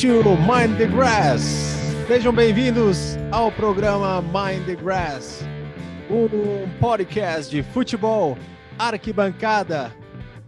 [0.00, 1.76] To Mind the Grass.
[2.08, 5.46] Sejam bem-vindos ao programa Mind the Grass,
[6.10, 8.36] um podcast de futebol,
[8.76, 9.94] arquibancada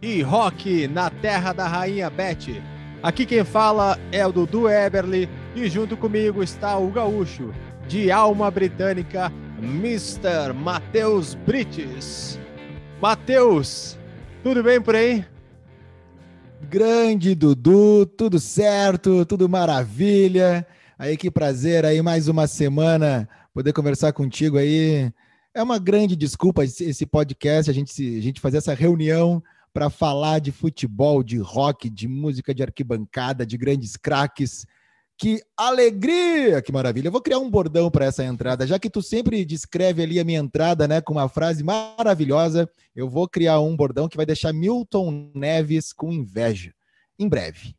[0.03, 2.61] e rock na terra da rainha Beth.
[3.01, 7.55] Aqui quem fala é o Dudu Eberly e junto comigo está o gaúcho
[7.87, 10.53] de alma britânica, Mr.
[10.53, 12.37] Matheus Brites.
[13.01, 13.97] Matheus,
[14.43, 15.25] tudo bem por aí?
[16.69, 20.67] Grande Dudu, tudo certo, tudo maravilha.
[20.99, 25.13] Aí que prazer aí mais uma semana poder conversar contigo aí.
[25.55, 29.41] É uma grande desculpa esse podcast a gente a gente fazer essa reunião
[29.73, 34.67] para falar de futebol, de rock, de música de arquibancada, de grandes craques.
[35.19, 36.61] Que alegria!
[36.61, 37.09] Que maravilha!
[37.09, 40.25] Eu vou criar um bordão para essa entrada, já que tu sempre descreve ali a
[40.25, 42.69] minha entrada, né, com uma frase maravilhosa.
[42.95, 46.75] Eu vou criar um bordão que vai deixar Milton Neves com inveja.
[47.19, 47.75] Em breve.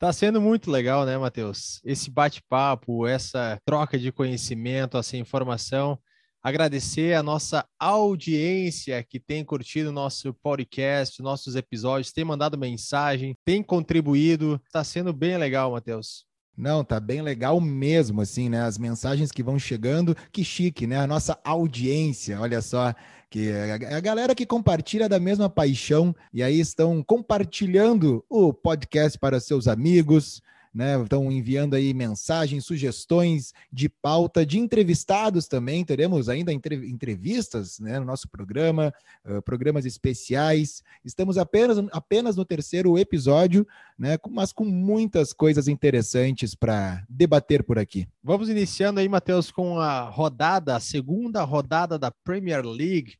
[0.00, 1.80] Tá sendo muito legal, né, Matheus?
[1.84, 5.96] Esse bate-papo, essa troca de conhecimento, essa informação.
[6.42, 13.62] Agradecer a nossa audiência que tem curtido nosso podcast, nossos episódios, tem mandado mensagem, tem
[13.62, 14.60] contribuído.
[14.72, 16.29] Tá sendo bem legal, Matheus.
[16.56, 18.62] Não, tá bem legal mesmo, assim, né?
[18.62, 20.98] As mensagens que vão chegando, que chique, né?
[20.98, 22.94] A nossa audiência, olha só,
[23.30, 29.18] que é a galera que compartilha da mesma paixão e aí estão compartilhando o podcast
[29.18, 30.42] para seus amigos,
[30.72, 31.00] né?
[31.02, 35.84] Estão enviando aí mensagens, sugestões de pauta de entrevistados também.
[35.84, 38.92] Teremos ainda entrevistas né, no nosso programa,
[39.24, 40.82] uh, programas especiais.
[41.04, 43.66] Estamos apenas, apenas no terceiro episódio,
[43.98, 44.16] né?
[44.30, 48.08] Mas com muitas coisas interessantes para debater por aqui.
[48.22, 53.19] Vamos iniciando aí, Matheus, com a rodada, a segunda rodada da Premier League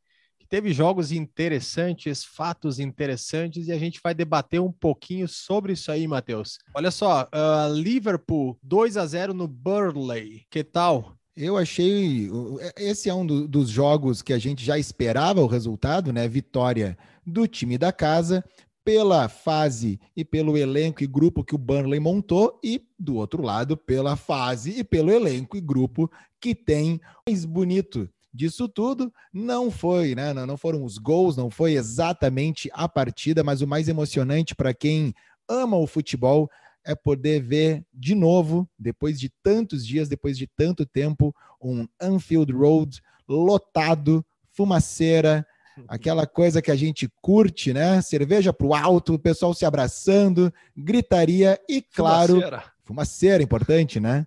[0.51, 6.09] teve jogos interessantes, fatos interessantes, e a gente vai debater um pouquinho sobre isso aí,
[6.09, 6.59] Matheus.
[6.75, 10.43] Olha só, uh, Liverpool 2 a 0 no Burnley.
[10.51, 11.15] Que tal?
[11.37, 12.29] Eu achei.
[12.77, 16.27] Esse é um do, dos jogos que a gente já esperava o resultado, né?
[16.27, 18.45] Vitória do time da casa,
[18.85, 23.77] pela fase e pelo elenco e grupo que o Burnley montou, e do outro lado,
[23.77, 29.13] pela fase e pelo elenco e grupo que tem mais bonito disso tudo.
[29.33, 30.33] Não foi, né?
[30.33, 35.15] Não foram os gols, não foi exatamente a partida, mas o mais emocionante para quem
[35.49, 36.51] ama o futebol
[36.85, 42.53] é poder ver de novo, depois de tantos dias, depois de tanto tempo, um Anfield
[42.53, 45.47] Road lotado, fumaceira,
[45.89, 48.01] aquela coisa que a gente curte, né?
[48.01, 54.27] Cerveja pro alto, o pessoal se abraçando, gritaria e, claro, fumaceira, fumaceira importante, né?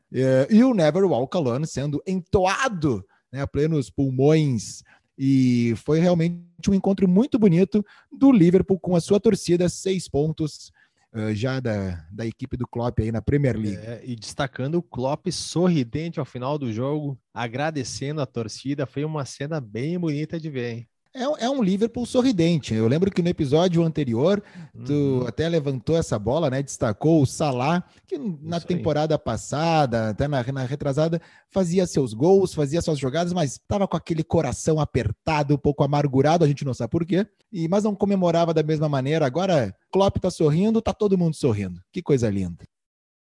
[0.50, 4.84] E o Never Walk Alone sendo entoado né, a plenos pulmões.
[5.18, 10.72] E foi realmente um encontro muito bonito do Liverpool com a sua torcida, seis pontos
[11.14, 13.78] uh, já da, da equipe do Klopp aí na Premier League.
[13.78, 19.26] É, e destacando o Klopp sorridente ao final do jogo, agradecendo a torcida, foi uma
[19.26, 20.88] cena bem bonita de ver, hein?
[21.14, 22.74] É, é um Liverpool sorridente.
[22.74, 24.44] Eu lembro que no episódio anterior,
[24.86, 25.28] tu uhum.
[25.28, 26.64] até levantou essa bola, né?
[26.64, 29.20] Destacou o Salah, que na Isso temporada aí.
[29.20, 31.22] passada, até na, na retrasada,
[31.52, 36.44] fazia seus gols, fazia suas jogadas, mas estava com aquele coração apertado, um pouco amargurado,
[36.44, 39.26] a gente não sabe por quê, e, mas não comemorava da mesma maneira.
[39.26, 41.80] Agora, Klopp tá sorrindo, tá todo mundo sorrindo.
[41.92, 42.66] Que coisa linda.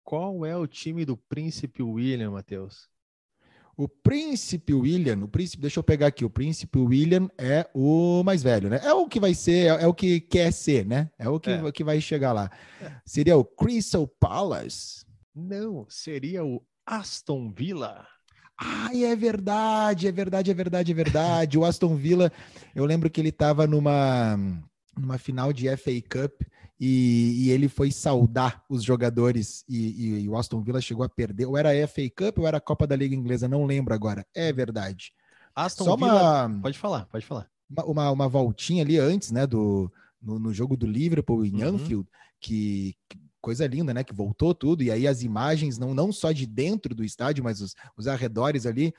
[0.04, 2.91] Qual é o time do Príncipe William, Matheus?
[3.82, 8.44] O príncipe William, o príncipe, deixa eu pegar aqui, o príncipe William é o mais
[8.44, 8.80] velho, né?
[8.84, 11.10] É o que vai ser, é, é o que quer ser, né?
[11.18, 11.72] É o que, é.
[11.72, 12.52] que vai chegar lá.
[13.04, 15.04] Seria o Crystal Palace?
[15.34, 18.06] Não, seria o Aston Villa.
[18.56, 21.58] Ai, é verdade, é verdade, é verdade, é verdade.
[21.58, 22.32] o Aston Villa,
[22.76, 24.38] eu lembro que ele estava numa,
[24.98, 26.42] numa final de FA Cup
[26.80, 31.10] e, e, ele foi saudar os jogadores e, e, e, o Aston Villa chegou a
[31.10, 31.46] perder.
[31.46, 34.26] Ou era a FA Cup ou era a Copa da Liga Inglesa, não lembro agora.
[34.34, 35.14] É verdade.
[35.56, 37.48] Aston Só Villa, uma, pode falar, pode falar.
[37.70, 39.92] Uma, uma, uma voltinha ali antes, né, do,
[40.22, 41.76] no, no jogo do Liverpool em uhum.
[41.76, 42.10] Anfield,
[42.40, 42.96] que,
[43.42, 44.04] coisa linda, né?
[44.04, 47.60] Que voltou tudo, e aí as imagens, não, não só de dentro do estádio, mas
[47.60, 48.94] os, os arredores ali,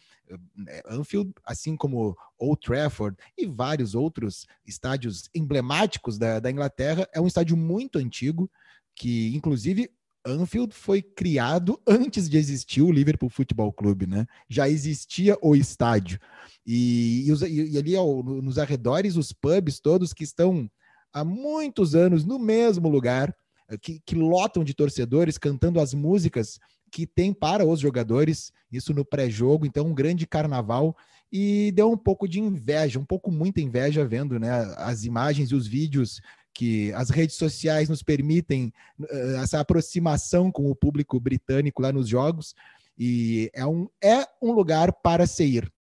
[0.69, 7.21] eh, Anfield, assim como Old Trafford e vários outros estádios emblemáticos da, da Inglaterra, é
[7.21, 8.51] um estádio muito antigo,
[8.95, 9.91] que inclusive
[10.25, 14.27] Anfield foi criado antes de existir o Liverpool Futebol Clube, né?
[14.49, 16.19] Já existia o estádio.
[16.67, 20.71] E, e, os, e ali ó, nos arredores, os pubs todos que estão
[21.13, 23.35] há muitos anos no mesmo lugar, eh,
[23.81, 26.59] que, que lotam de torcedores cantando as músicas
[26.91, 30.95] que tem para os jogadores, isso no pré-jogo, então um grande carnaval
[31.33, 35.55] e deu um pouco de inveja, um pouco muita inveja vendo né, as imagens e
[35.55, 36.21] os vídeos
[36.53, 38.71] que as redes sociais nos permitem
[39.01, 42.55] uh, essa aproximação com o público britânico lá nos jogos.
[42.99, 45.73] E é um, é um lugar para se ir.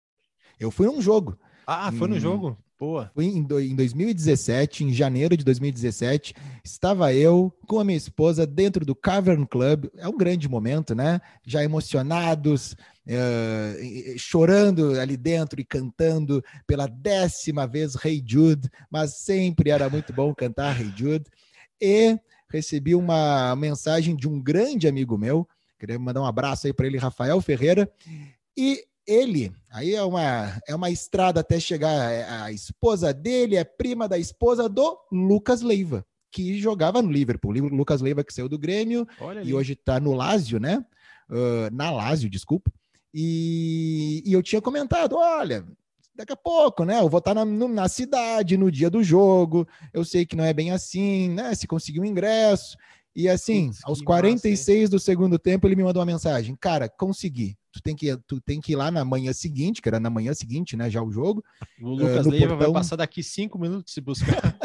[0.57, 1.37] Eu fui num jogo.
[1.67, 2.57] Ah, foi no jogo?
[2.81, 3.11] Boa.
[3.15, 6.33] Em, em 2017, em janeiro de 2017,
[6.63, 9.85] estava eu com a minha esposa dentro do Cavern Club.
[9.97, 11.21] É um grande momento, né?
[11.45, 12.73] Já emocionados,
[13.05, 20.11] uh, chorando ali dentro e cantando pela décima vez Hey Jude, mas sempre era muito
[20.11, 21.25] bom cantar Hey Jude.
[21.79, 22.17] E
[22.49, 25.47] recebi uma mensagem de um grande amigo meu,
[25.79, 27.87] queria mandar um abraço aí para ele, Rafael Ferreira,
[28.57, 33.63] e ele, aí é uma, é uma estrada até chegar, é, a esposa dele é
[33.63, 37.51] prima da esposa do Lucas Leiva, que jogava no Liverpool.
[37.51, 39.07] Lucas Leiva que saiu do Grêmio
[39.43, 40.85] e hoje está no Lazio, né?
[41.29, 42.71] Uh, na Lazio, desculpa.
[43.13, 45.65] E, e, eu tinha comentado, olha,
[46.15, 46.99] daqui a pouco, né?
[46.99, 49.67] Eu vou estar tá na, na cidade no dia do jogo.
[49.93, 51.53] Eu sei que não é bem assim, né?
[51.53, 52.77] Se conseguir um ingresso.
[53.15, 57.57] E assim, aos 46 massa, do segundo tempo, ele me mandou uma mensagem: Cara, consegui
[57.71, 60.33] tu tem que tu tem que ir lá na manhã seguinte, que era na manhã
[60.33, 61.43] seguinte, né, já o jogo.
[61.81, 62.73] O Lucas uh, Leiva portão...
[62.73, 64.57] vai passar daqui cinco minutos se buscar.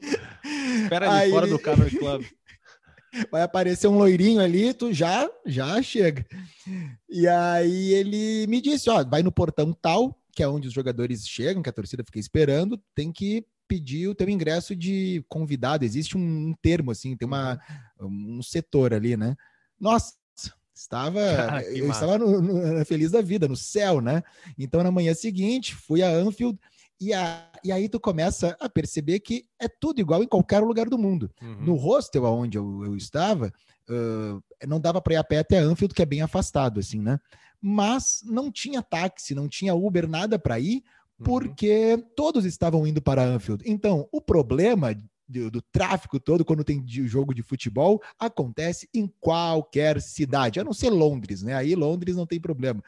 [0.82, 1.30] Espera ali Aí...
[1.30, 2.24] fora do Cover Club.
[3.30, 6.26] Vai aparecer um loirinho ali, tu já já chega.
[7.08, 11.24] E aí ele me disse, ó, vai no portão tal, que é onde os jogadores
[11.24, 15.84] chegam, que a torcida fica esperando, tem que pedir o teu ingresso de convidado.
[15.84, 17.58] Existe um, um termo assim, tem uma
[18.00, 18.38] uhum.
[18.38, 19.36] um setor ali, né?
[19.78, 20.14] Nossa,
[20.74, 21.20] Estava,
[21.70, 22.04] eu massa.
[22.04, 24.24] estava no, no, feliz da vida, no céu, né?
[24.58, 26.58] Então, na manhã seguinte, fui a Anfield
[27.00, 30.88] e, a, e aí tu começa a perceber que é tudo igual em qualquer lugar
[30.88, 31.30] do mundo.
[31.40, 31.64] Uhum.
[31.64, 33.52] No hostel onde eu, eu estava,
[33.88, 37.20] uh, não dava para ir a pé até Anfield, que é bem afastado, assim, né?
[37.60, 40.82] Mas não tinha táxi, não tinha Uber, nada para ir.
[41.22, 42.02] Porque uhum.
[42.16, 43.62] todos estavam indo para Anfield.
[43.66, 44.94] Então, o problema
[45.28, 50.72] do, do, tráfico todo quando tem jogo de futebol acontece em qualquer cidade, a não
[50.72, 51.54] ser Londres, né?
[51.54, 52.82] Aí Londres não tem problema.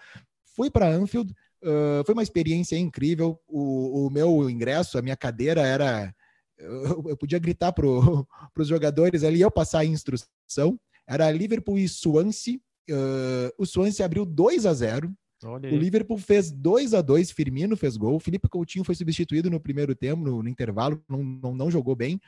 [0.55, 1.33] Fui para Anfield,
[1.63, 3.41] uh, foi uma experiência incrível.
[3.47, 6.15] O, o, meu ingresso, a minha cadeira era.
[6.59, 7.87] Eu, eu podia gritar para
[8.59, 10.79] os jogadores ali, eu passar a instrução.
[11.07, 12.59] Era Liverpool e Swansea.
[12.89, 15.13] Uh, o Swansea abriu 2 a 0
[15.45, 19.61] Olha o Liverpool fez 2 a 2 Firmino fez gol, Felipe Coutinho foi substituído no
[19.61, 22.21] primeiro tempo, no, no intervalo, não, não, não, jogou bem.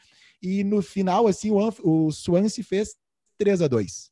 [0.43, 2.97] E no final, assim, o, o Swansea fez
[3.39, 4.11] 3 a 2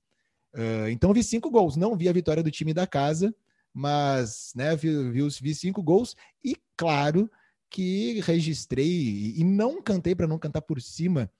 [0.54, 1.76] uh, ah, Então vi cinco gols.
[1.76, 3.34] Não vi a vitória do time da casa,
[3.72, 6.16] mas né, vi, vi, vi cinco gols.
[6.42, 7.30] E claro
[7.68, 11.30] que registrei e não cantei para não cantar por cima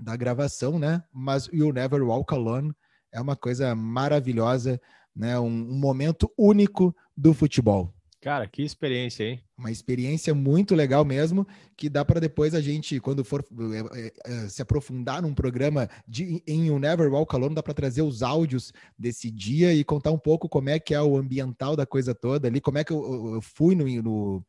[0.00, 1.02] da gravação, né?
[1.12, 2.72] Mas You'll Never Walk Alone
[3.10, 4.80] é uma coisa maravilhosa
[5.14, 5.38] né?
[5.38, 7.94] Um, um momento único do futebol.
[8.22, 9.42] Cara, que experiência, hein?
[9.58, 11.44] Uma experiência muito legal mesmo,
[11.76, 13.44] que dá para depois a gente, quando for
[13.92, 18.02] é, é, se aprofundar num programa de, em You Never Walk Alone, dá para trazer
[18.02, 21.84] os áudios desse dia e contar um pouco como é que é o ambiental da
[21.84, 24.46] coisa toda ali, como é que eu, eu fui no, no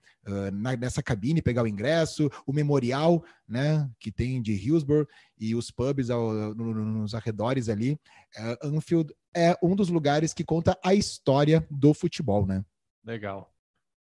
[0.51, 5.07] na, nessa cabine pegar o ingresso, o memorial, né, que tem de Hillsborough
[5.39, 7.93] e os pubs ao, no, nos arredores ali.
[8.37, 12.63] Uh, Anfield é um dos lugares que conta a história do futebol, né?
[13.03, 13.51] Legal.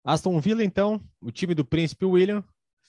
[0.09, 2.43] Aston Villa, então, o time do Príncipe William,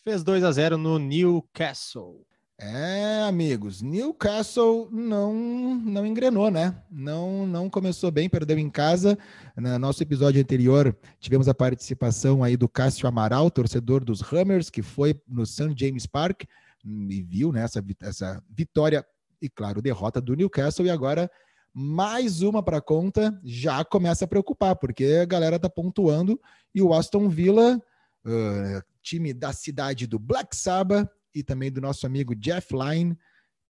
[0.05, 2.25] fez 2 a 0 no Newcastle.
[2.57, 5.33] É, amigos, Newcastle não
[5.75, 6.81] não engrenou, né?
[6.89, 9.17] Não não começou bem, perdeu em casa.
[9.57, 14.81] No nosso episódio anterior, tivemos a participação aí do Cássio Amaral, torcedor dos Hammers, que
[14.81, 15.73] foi no St.
[15.75, 16.43] James Park
[16.85, 19.05] e viu né, essa, essa vitória
[19.41, 20.85] e, claro, derrota do Newcastle.
[20.85, 21.29] E agora
[21.73, 26.39] mais uma para conta, já começa a preocupar, porque a galera tá pontuando
[26.73, 27.81] e o Aston Villa,
[28.25, 33.17] uh, time da cidade do Black Sabbath e também do nosso amigo Jeff Line,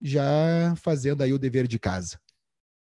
[0.01, 2.19] já fazendo aí o dever de casa.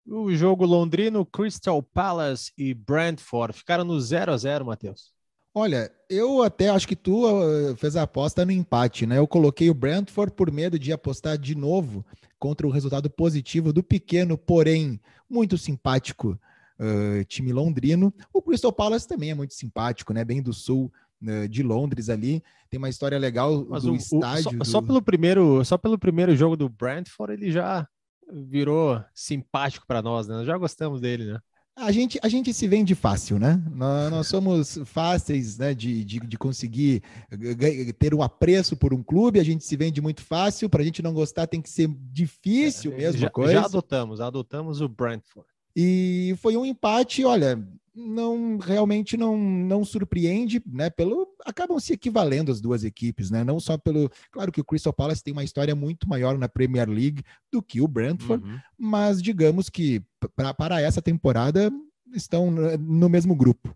[0.07, 5.13] O jogo londrino, Crystal Palace e Brentford ficaram no 0 a 0 Matheus.
[5.53, 9.19] Olha, eu até acho que tu uh, fez a aposta no empate, né?
[9.19, 12.05] Eu coloquei o Brentford por medo de apostar de novo
[12.41, 16.41] contra o resultado positivo do pequeno, porém muito simpático
[16.81, 18.13] uh, time londrino.
[18.33, 20.25] O Crystal Palace também é muito simpático, né?
[20.25, 20.91] Bem do sul
[21.23, 22.43] uh, de Londres ali.
[22.71, 24.49] Tem uma história legal Mas do o, estádio.
[24.49, 24.65] O, só, do...
[24.65, 27.87] só, pelo primeiro, só pelo primeiro jogo do Brentford ele já
[28.33, 30.37] virou simpático para nós, né?
[30.37, 31.41] Nós já gostamos dele, né?
[31.81, 33.63] A gente, a gente se vende fácil, né?
[33.73, 37.03] Nós, nós somos fáceis né, de, de, de, conseguir
[37.99, 41.03] ter um apreço por um clube, a gente se vende muito fácil, para a gente
[41.03, 43.53] não gostar tem que ser difícil é, mesmo já, coisa.
[43.55, 45.49] Já adotamos, adotamos o Brentford.
[45.75, 47.59] E foi um empate, olha,
[48.09, 50.91] não realmente não, não surpreende, né?
[50.91, 53.45] Pelo acabam se equivalendo as duas equipes, né?
[53.45, 56.89] Não só pelo, claro que o Crystal Palace tem uma história muito maior na Premier
[56.89, 58.59] League do que o Brentford, uhum.
[58.79, 60.03] mas digamos que
[60.35, 61.71] pra, para essa temporada
[62.15, 63.75] estão no mesmo grupo.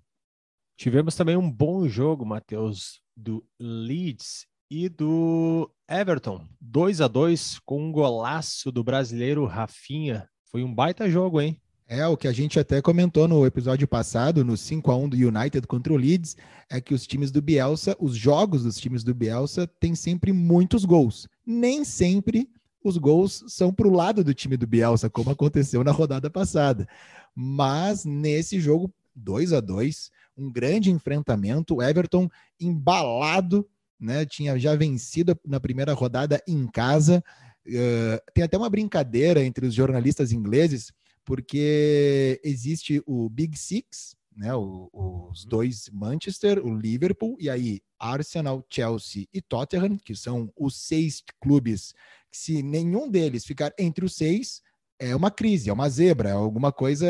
[0.77, 7.81] Tivemos também um bom jogo, Matheus, do Leeds e do Everton, 2 a 2 com
[7.81, 10.29] um golaço do brasileiro Rafinha.
[10.51, 11.61] Foi um baita jogo, hein?
[11.87, 15.17] É, o que a gente até comentou no episódio passado, no 5 a 1 do
[15.17, 16.35] United contra o Leeds,
[16.71, 20.87] é que os times do Bielsa, os jogos dos times do Bielsa têm sempre muitos
[20.87, 21.29] gols.
[21.45, 22.49] Nem sempre
[22.83, 26.89] os gols são para o lado do time do Bielsa, como aconteceu na rodada passada.
[27.35, 33.69] Mas nesse jogo 2 a 2 um grande enfrentamento, o Everton embalado,
[34.01, 34.25] né?
[34.25, 37.23] Tinha já vencido na primeira rodada em casa.
[37.67, 40.93] Uh, tem até uma brincadeira entre os jornalistas ingleses
[41.25, 45.49] porque existe o Big Six, né, o, os uhum.
[45.49, 51.95] dois Manchester, o Liverpool, e aí Arsenal, Chelsea e Tottenham, que são os seis clubes
[52.31, 54.61] que se nenhum deles ficar entre os seis,
[54.99, 57.07] é uma crise, é uma zebra, é alguma coisa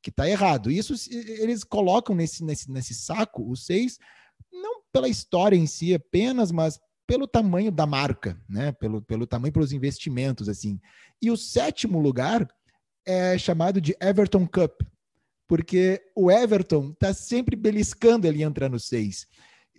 [0.00, 0.70] que está errado.
[0.70, 3.98] Isso eles colocam nesse, nesse, nesse saco, os seis,
[4.52, 8.72] não pela história em si apenas, mas pelo tamanho da marca, né?
[8.72, 10.80] Pelo, pelo tamanho, pelos investimentos, assim.
[11.20, 12.48] E o sétimo lugar
[13.06, 14.82] é chamado de Everton Cup,
[15.48, 19.26] porque o Everton está sempre beliscando ele entrar no seis.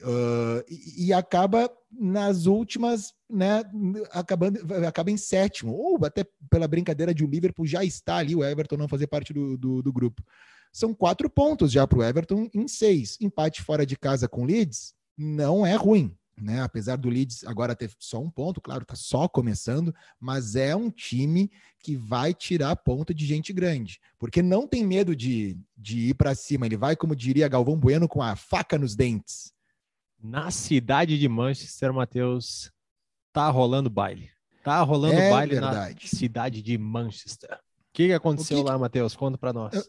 [0.01, 3.63] Uh, e, e, acaba nas últimas, né,
[4.12, 8.44] acabando, acaba em sétimo, ou até pela brincadeira de o Liverpool já está ali, o
[8.44, 10.22] Everton não fazer parte do, do, do grupo.
[10.74, 13.18] São quatro pontos já para o Everton em seis.
[13.22, 16.62] Empate fora de casa com Leeds não é ruim né?
[16.62, 20.90] Apesar do Leeds agora ter só um ponto, claro, tá só começando, mas é um
[20.90, 26.13] time que vai tirar ponto de gente grande, porque não tem medo de, de ir
[26.16, 26.66] para cima.
[26.66, 29.54] Ele vai, como diria Galvão Bueno, com a faca nos dentes.
[30.22, 32.72] Na cidade de Manchester, Matheus,
[33.32, 34.30] tá rolando baile.
[34.63, 36.00] Tá rolando é baile verdade.
[36.02, 37.54] na cidade de Manchester.
[37.54, 39.16] O que, que aconteceu que lá, Matheus?
[39.16, 39.74] Conta para nós.
[39.74, 39.84] Eu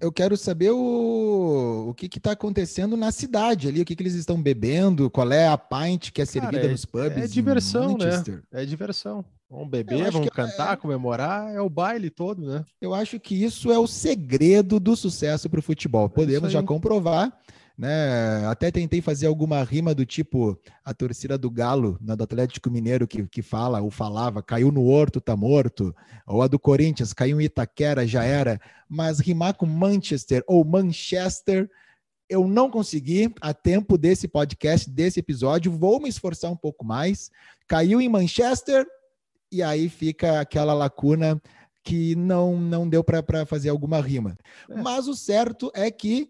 [0.00, 4.14] eu quero saber o, o que está acontecendo na cidade ali, o que, que eles
[4.14, 7.16] estão bebendo, qual é a pint que é servida Cara, é, nos pubs.
[7.16, 8.22] É diversão, né?
[8.52, 9.24] É diversão.
[9.50, 10.76] Vamos beber, vamos cantar, é...
[10.76, 12.64] comemorar, é o baile todo, né?
[12.80, 16.06] Eu acho que isso é o segredo do sucesso para o futebol.
[16.06, 17.32] É Podemos já comprovar
[17.78, 18.44] né?
[18.46, 23.06] Até tentei fazer alguma rima do tipo a torcida do Galo, na do Atlético Mineiro,
[23.06, 25.94] que, que fala ou falava, caiu no Horto, tá morto,
[26.26, 31.70] ou a do Corinthians, caiu em Itaquera, já era, mas rimar com Manchester ou Manchester,
[32.28, 37.30] eu não consegui a tempo desse podcast, desse episódio, vou me esforçar um pouco mais.
[37.66, 38.84] Caiu em Manchester,
[39.50, 41.40] e aí fica aquela lacuna
[41.82, 44.36] que não, não deu para fazer alguma rima.
[44.68, 44.74] É.
[44.82, 46.28] Mas o certo é que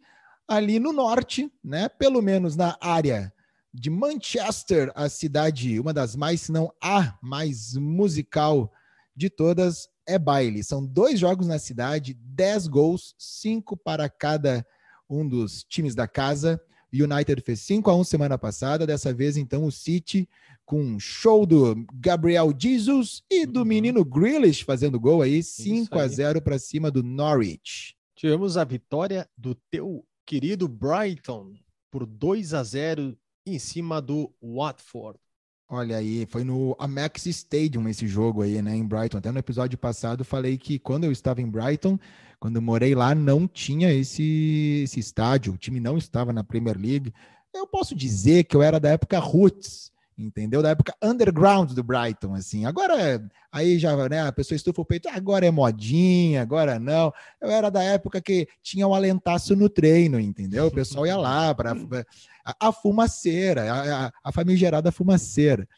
[0.49, 1.89] ali no norte, né?
[1.89, 3.33] Pelo menos na área
[3.73, 8.73] de Manchester, a cidade, uma das mais, se não a mais musical
[9.15, 10.65] de todas, é baile.
[10.65, 14.67] São dois jogos na cidade, dez gols, cinco para cada
[15.09, 16.61] um dos times da casa.
[16.93, 20.27] United fez 5 a 1 semana passada, dessa vez então o City
[20.65, 23.67] com um show do Gabriel Jesus e do uhum.
[23.67, 27.95] menino Grealish fazendo gol aí, 5 a 0 para cima do Norwich.
[28.15, 31.55] Tivemos a vitória do teu querido Brighton
[31.91, 33.17] por 2 a 0
[33.47, 35.19] em cima do Watford.
[35.67, 39.17] Olha aí, foi no Amex Stadium esse jogo aí, né, em Brighton.
[39.17, 41.99] Até no episódio passado falei que quando eu estava em Brighton,
[42.39, 46.77] quando eu morei lá, não tinha esse, esse estádio, o time não estava na Premier
[46.79, 47.11] League.
[47.55, 50.61] Eu posso dizer que eu era da época Roots, entendeu?
[50.61, 52.67] Da época underground do Brighton, assim.
[52.67, 57.13] Agora, aí já, né, a pessoa estufa o peito, agora é modinha, agora não.
[57.41, 60.67] Eu era da época que tinha o um alentaço no treino, entendeu?
[60.67, 61.73] O pessoal ia lá para
[62.45, 65.69] a, a, fumaceira, a, a famigerada fumaceira.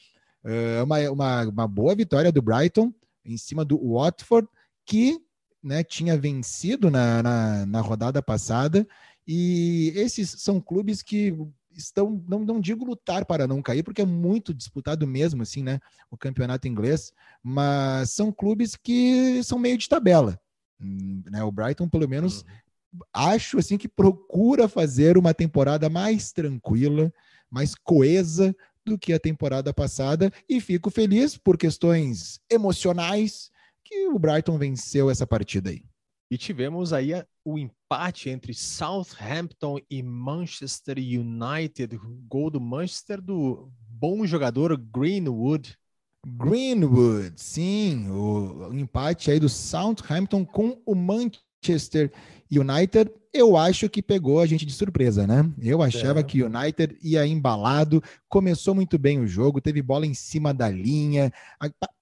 [0.42, 2.92] Uh, uma, uma, uma boa vitória do Brighton
[3.23, 4.49] em cima do Watford,
[4.87, 5.20] que
[5.62, 8.87] né, tinha vencido na, na, na rodada passada.
[9.26, 11.37] E esses são clubes que
[11.82, 15.80] estão, não, não digo lutar para não cair, porque é muito disputado mesmo, assim, né?
[16.10, 20.40] O campeonato inglês, mas são clubes que são meio de tabela.
[20.78, 21.42] Né?
[21.44, 23.00] O Brighton, pelo menos, uhum.
[23.12, 27.12] acho assim que procura fazer uma temporada mais tranquila,
[27.50, 33.50] mais coesa do que a temporada passada, e fico feliz por questões emocionais
[33.84, 35.82] que o Brighton venceu essa partida aí.
[36.30, 37.10] E tivemos aí
[37.44, 45.76] o empate entre Southampton e Manchester United, gol do Manchester do bom jogador Greenwood.
[46.25, 52.10] Greenwood, sim, o, o empate aí do Southampton com o Manchester Manchester
[52.50, 55.49] United, eu acho que pegou a gente de surpresa, né?
[55.62, 56.22] Eu achava é.
[56.22, 60.68] que o United ia embalado, começou muito bem o jogo, teve bola em cima da
[60.68, 61.30] linha,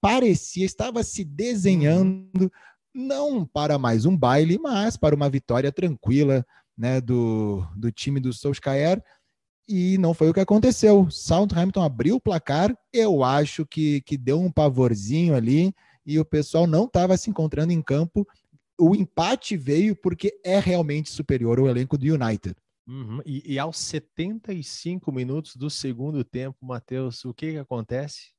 [0.01, 2.51] parecia, estava se desenhando,
[2.93, 6.45] não para mais um baile, mas para uma vitória tranquila
[6.77, 9.03] né, do, do time do Solskjaer.
[9.67, 11.07] E não foi o que aconteceu.
[11.11, 15.73] Southampton abriu o placar, eu acho que, que deu um pavorzinho ali
[16.05, 18.25] e o pessoal não estava se encontrando em campo
[18.79, 22.55] o empate veio porque é realmente superior ao elenco do United.
[22.87, 23.21] Uhum.
[23.25, 28.31] E, e, aos 75 minutos do segundo tempo, Matheus, o que, que acontece?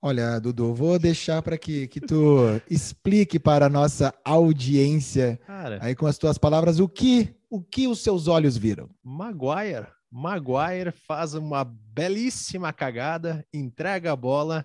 [0.00, 2.38] Olha, Dudu, vou deixar para que, que tu
[2.70, 7.88] explique para a nossa audiência, Cara, aí com as tuas palavras, o que, o que
[7.88, 8.88] os seus olhos viram.
[9.02, 14.64] Maguire, Maguire faz uma belíssima cagada, entrega a bola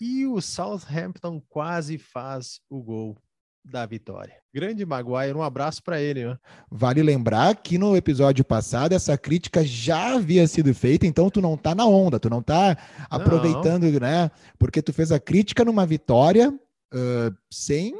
[0.00, 3.18] e o Southampton quase faz o gol
[3.64, 4.34] da vitória.
[4.54, 6.26] Grande Maguire, um abraço para ele.
[6.26, 6.36] Né?
[6.70, 11.56] Vale lembrar que no episódio passado essa crítica já havia sido feita, então tu não
[11.56, 12.76] tá na onda, tu não tá
[13.08, 14.00] aproveitando, não.
[14.00, 14.30] né?
[14.58, 17.94] Porque tu fez a crítica numa vitória uh, sem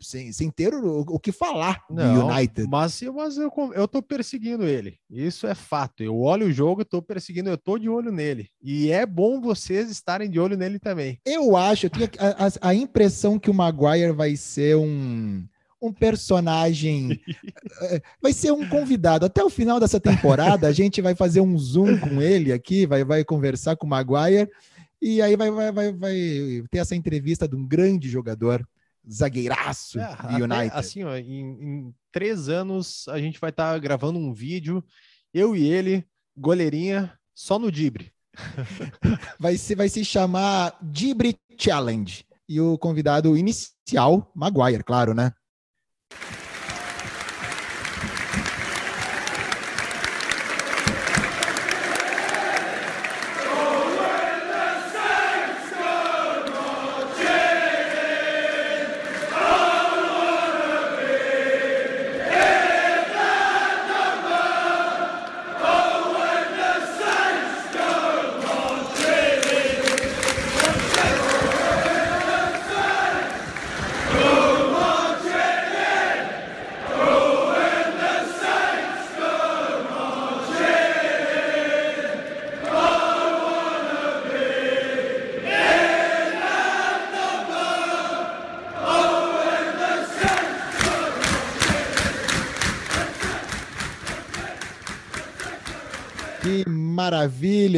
[0.00, 2.68] sem, sem ter o, o que falar Não, do United.
[2.68, 4.98] Mas, mas eu, eu tô perseguindo ele.
[5.10, 6.02] Isso é fato.
[6.02, 8.48] Eu olho o jogo, tô perseguindo, eu tô de olho nele.
[8.62, 11.18] E é bom vocês estarem de olho nele também.
[11.24, 15.44] Eu acho, eu tenho a, a, a impressão que o Maguire vai ser um
[15.80, 17.20] um personagem,
[17.82, 19.24] eh, vai ser um convidado.
[19.24, 23.04] Até o final dessa temporada, a gente vai fazer um zoom com ele aqui, vai,
[23.04, 24.50] vai conversar com o Maguire,
[25.00, 26.14] e aí vai, vai, vai, vai
[26.70, 28.66] ter essa entrevista de um grande jogador
[29.10, 30.70] zagueiraço é, do United.
[30.72, 34.84] assim, ó, em, em, três anos a gente vai estar tá gravando um vídeo,
[35.32, 36.06] eu e ele,
[36.36, 38.12] goleirinha, só no Dibre.
[39.38, 42.24] vai, se, vai se chamar Dibre Challenge.
[42.48, 45.32] E o convidado inicial, Maguire, claro, né?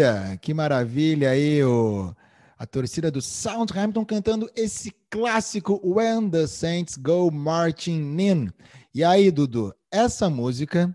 [0.00, 2.14] Maravilha, que maravilha aí o,
[2.58, 8.50] a torcida do Southampton cantando esse clássico When the Saints Go Marching In.
[8.94, 10.94] E aí, Dudu, essa música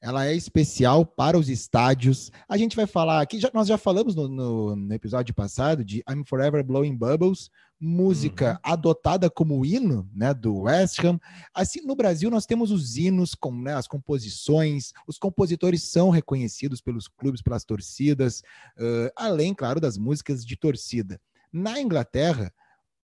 [0.00, 2.30] ela é especial para os estádios.
[2.48, 6.02] A gente vai falar aqui, já, nós já falamos no, no, no, episódio passado de
[6.08, 8.72] I'm Forever Blowing Bubbles, música uhum.
[8.72, 11.20] adotada como hino né, do West Ham.
[11.54, 16.80] Assim, no Brasil, nós temos os hinos, com né, as composições, os compositores são reconhecidos
[16.80, 18.40] pelos clubes, pelas torcidas,
[18.78, 21.20] uh, além, claro, das músicas de torcida.
[21.52, 22.52] Na Inglaterra,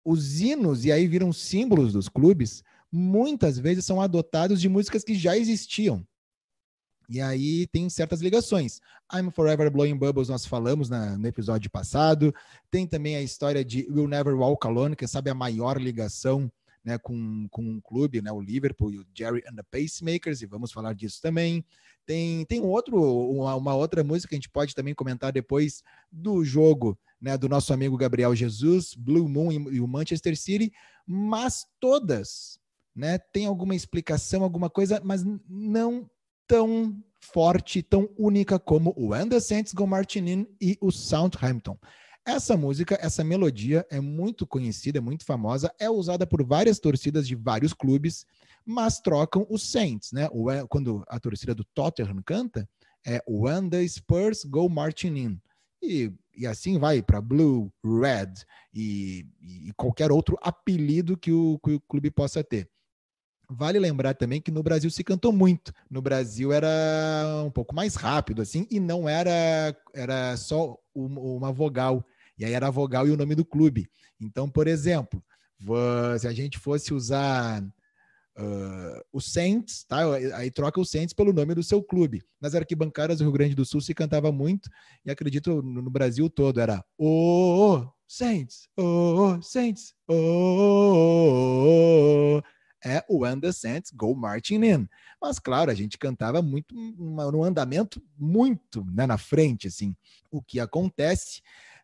[0.03, 5.15] os hinos, e aí viram símbolos dos clubes, muitas vezes são adotados de músicas que
[5.15, 6.05] já existiam.
[7.09, 8.79] E aí tem certas ligações.
[9.13, 12.33] I'm Forever Blowing Bubbles, nós falamos na, no episódio passado.
[12.71, 16.51] Tem também a história de We'll Never Walk Alone, que sabe a maior ligação
[16.83, 20.45] né, com, com um clube, né, o Liverpool e o Jerry and the Pacemakers, e
[20.45, 21.63] vamos falar disso também.
[22.05, 26.43] Tem, tem outro, uma, uma outra música que a gente pode também comentar depois do
[26.43, 30.73] jogo né, do nosso amigo Gabriel Jesus, Blue Moon e, e o Manchester City,
[31.07, 32.59] mas todas
[32.93, 36.09] né, tem alguma explicação, alguma coisa, mas não
[36.47, 41.77] tão forte, tão única como o And the Saints Go Martin e o Southampton.
[42.25, 47.27] Essa música, essa melodia é muito conhecida, é muito famosa, é usada por várias torcidas
[47.27, 48.25] de vários clubes,
[48.65, 50.29] mas trocam os Saints, né?
[50.69, 52.67] Quando a torcida do Tottenham canta,
[53.05, 55.41] é When the Spurs Go Marching In.
[55.81, 58.33] E, e assim vai para Blue, Red
[58.73, 62.69] e, e, qualquer outro apelido que o, que o clube possa ter.
[63.55, 65.71] Vale lembrar também que no Brasil se cantou muito.
[65.89, 72.05] No Brasil era um pouco mais rápido, assim, e não era, era só uma vogal.
[72.37, 73.87] E aí era a vogal e o nome do clube.
[74.19, 75.23] Então, por exemplo,
[76.19, 77.63] se a gente fosse usar
[78.37, 79.99] uh, o Saints, tá?
[80.35, 82.23] Aí troca o Saints pelo nome do seu clube.
[82.41, 84.69] Nas arquibancadas do Rio Grande do Sul se cantava muito,
[85.05, 90.13] e acredito no Brasil todo era o oh, Saints, o oh, Saints, o
[92.37, 92.41] oh,
[92.83, 94.89] é When the Saints Go Marching In.
[95.21, 99.95] Mas, claro, a gente cantava muito no andamento muito né, na frente, assim.
[100.29, 101.41] O que acontece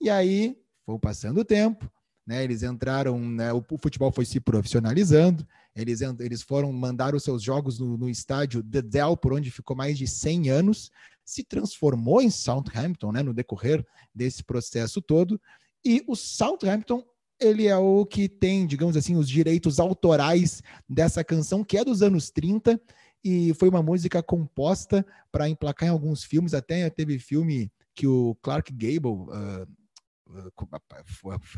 [0.00, 1.92] E aí foi passando o tempo,
[2.26, 2.42] né?
[2.42, 3.52] Eles entraram, né?
[3.52, 5.46] o, futebol foi se profissionalizando.
[5.76, 9.76] Eles, eles foram mandar os seus jogos no, no estádio The Dell, por onde ficou
[9.76, 10.90] mais de 100 anos,
[11.32, 13.22] se transformou em Southampton, né?
[13.22, 15.40] No decorrer desse processo todo.
[15.84, 17.02] E o Southampton
[17.40, 22.02] ele é o que tem, digamos assim, os direitos autorais dessa canção, que é dos
[22.02, 22.80] anos 30,
[23.24, 28.36] e foi uma música composta para emplacar em alguns filmes, até teve filme que o
[28.42, 29.66] Clark Gable uh,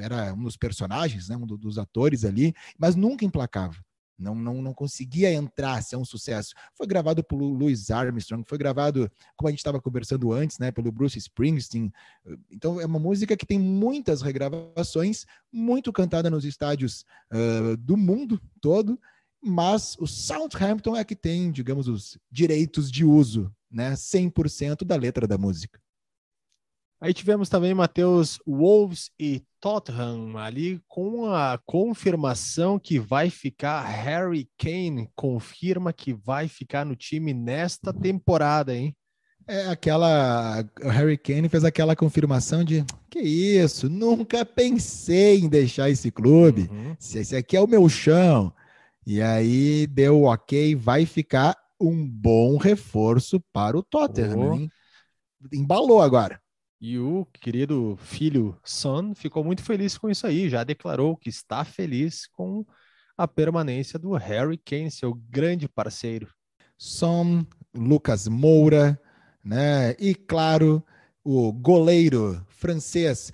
[0.01, 3.77] era um dos personagens, né, um dos atores ali, mas nunca emplacava.
[4.18, 6.55] Não, não, não conseguia entrar, ser um sucesso.
[6.74, 10.92] Foi gravado por Louis Armstrong, foi gravado, como a gente estava conversando antes, né, pelo
[10.92, 11.92] Bruce Springsteen.
[12.50, 18.40] Então é uma música que tem muitas regravações, muito cantada nos estádios uh, do mundo
[18.61, 18.98] todo,
[19.42, 25.27] mas o Southampton é que tem, digamos, os direitos de uso, né, 100% da letra
[25.27, 25.81] da música.
[27.00, 34.46] Aí tivemos também, Matheus, Wolves e Tottenham ali com a confirmação que vai ficar Harry
[34.59, 38.94] Kane, confirma que vai ficar no time nesta temporada, hein?
[39.48, 40.62] É aquela.
[40.83, 46.68] O Harry Kane fez aquela confirmação de que isso, nunca pensei em deixar esse clube.
[46.70, 46.94] Uhum.
[47.00, 48.53] Esse aqui é o meu chão.
[49.07, 55.57] E aí deu ok, vai ficar um bom reforço para o Tottenham, oh.
[55.57, 56.44] Embalou agora.
[56.81, 61.65] E o querido filho Son ficou muito feliz com isso aí, já declarou que está
[61.65, 62.65] feliz com
[63.17, 66.29] a permanência do Harry Kane, seu grande parceiro.
[66.77, 69.01] Son, Lucas Moura,
[69.43, 69.95] né?
[69.99, 70.85] E claro,
[71.23, 73.33] o goleiro francês.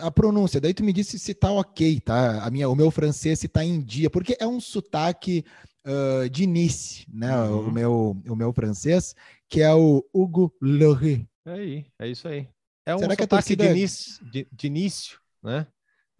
[0.00, 2.44] A pronúncia, daí tu me disse se tá ok, tá?
[2.44, 5.44] A minha, o meu francês se tá em dia, porque é um sotaque
[5.86, 7.34] uh, de Nice, né?
[7.42, 7.68] Uhum.
[7.68, 9.14] O, meu, o meu francês,
[9.48, 11.24] que é o Hugo Lloris.
[11.48, 12.46] É aí, é isso aí.
[12.84, 13.64] É um Será que a torcida...
[13.64, 15.66] de, início, de, de início, né?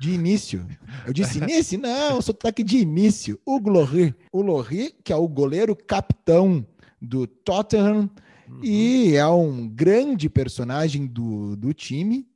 [0.01, 0.67] De início.
[1.07, 1.79] Eu disse início?
[1.79, 3.39] Não, sotaque de início.
[3.45, 4.15] O Glory.
[4.33, 6.67] O Lohri, que é o goleiro capitão
[7.01, 8.11] do Tottenham
[8.49, 8.61] uhum.
[8.65, 12.27] e é um grande personagem do, do time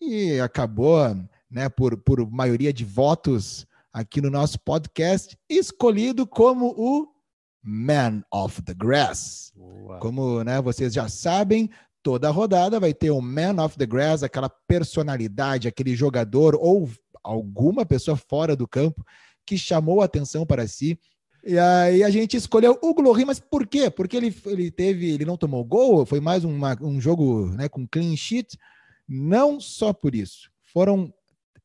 [0.00, 0.98] e acabou,
[1.48, 7.06] né, por, por maioria de votos aqui no nosso podcast, escolhido como o
[7.62, 9.52] Man of the Grass.
[9.54, 9.98] Boa.
[9.98, 11.70] Como né, vocês já sabem,
[12.02, 16.88] toda rodada vai ter um man of the grass, aquela personalidade, aquele jogador ou
[17.22, 19.04] alguma pessoa fora do campo
[19.44, 20.98] que chamou a atenção para si.
[21.44, 23.90] E aí a gente escolheu o Glory, mas por quê?
[23.90, 27.86] Porque ele, ele teve, ele não tomou gol, foi mais uma, um jogo né, com
[27.86, 28.58] clean sheet.
[29.08, 30.50] Não só por isso.
[30.72, 31.12] Foram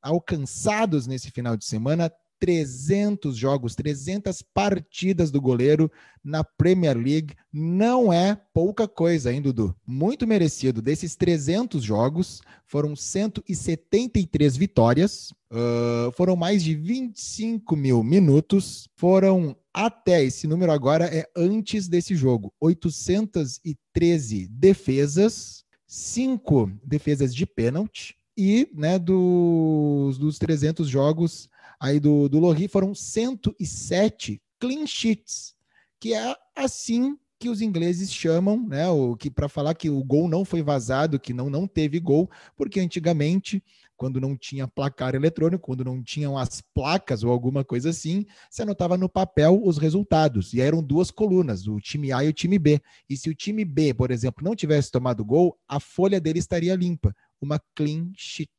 [0.02, 5.92] alcançados nesse final de semana 300 jogos, 300 partidas do goleiro
[6.24, 7.36] na Premier League.
[7.52, 9.76] Não é pouca coisa, hein, Dudu?
[9.86, 10.82] Muito merecido.
[10.82, 20.24] Desses 300 jogos, foram 173 vitórias, uh, foram mais de 25 mil minutos, foram até
[20.24, 28.98] esse número agora é antes desse jogo, 813 defesas, 5 defesas de pênalti e, né,
[28.98, 35.56] dos, dos 300 jogos aí do, do Lohri foram 107 clean sheets,
[36.00, 40.28] que é assim que os ingleses chamam, né, o que para falar que o gol
[40.28, 43.62] não foi vazado, que não não teve gol, porque antigamente,
[43.98, 48.62] quando não tinha placar eletrônico, quando não tinham as placas ou alguma coisa assim, se
[48.62, 52.58] anotava no papel os resultados, e eram duas colunas, o time A e o time
[52.58, 52.82] B.
[53.10, 56.76] E se o time B, por exemplo, não tivesse tomado gol, a folha dele estaria
[56.76, 58.50] limpa, uma clean sheet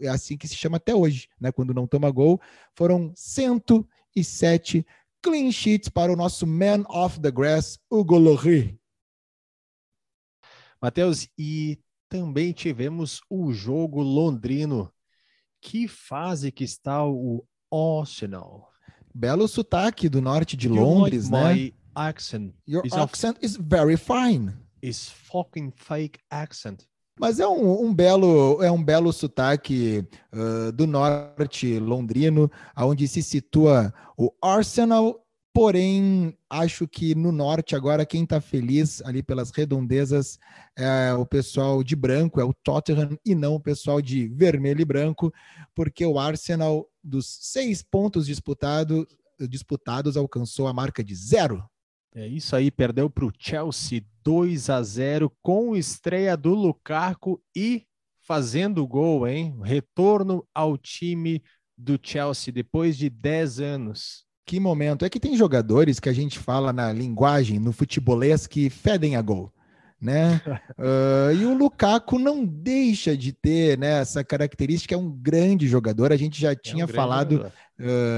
[0.00, 1.52] é assim que se chama até hoje, né?
[1.52, 2.40] Quando não toma gol,
[2.74, 4.86] foram 107
[5.22, 8.74] clean sheets para o nosso man of the grass, Hugo Lloris.
[10.80, 11.80] Matheus, e
[12.10, 14.92] também tivemos o jogo londrino.
[15.60, 18.70] Que fase que está o Arsenal?
[19.14, 21.78] Belo sotaque do norte de Londres, like né?
[21.94, 22.54] Accent.
[22.68, 24.52] Your is accent is very fine.
[24.82, 26.86] Is fucking fake accent.
[27.18, 33.22] Mas é um, um, belo é um belo sotaque uh, do norte londrino, onde se
[33.22, 35.20] situa o Arsenal.
[35.52, 40.36] Porém, acho que no norte agora quem está feliz ali pelas redondezas
[40.76, 44.84] é o pessoal de branco, é o Tottenham e não o pessoal de vermelho e
[44.84, 45.32] branco,
[45.72, 49.06] porque o Arsenal dos seis pontos disputado,
[49.48, 51.64] disputados alcançou a marca de zero.
[52.12, 57.84] É isso aí, perdeu para o Chelsea 2 a 0 com estreia do Lukaku e
[58.22, 59.54] fazendo gol, hein?
[59.62, 61.42] Retorno ao time
[61.76, 64.24] do Chelsea depois de 10 anos.
[64.46, 65.04] Que momento.
[65.04, 69.22] É que tem jogadores que a gente fala na linguagem, no futebolês, que fedem a
[69.22, 69.52] gol.
[70.00, 70.40] Né?
[70.78, 76.12] uh, e o Lukaku não deixa de ter né, essa característica, é um grande jogador.
[76.12, 77.52] A gente já é tinha um falado jogador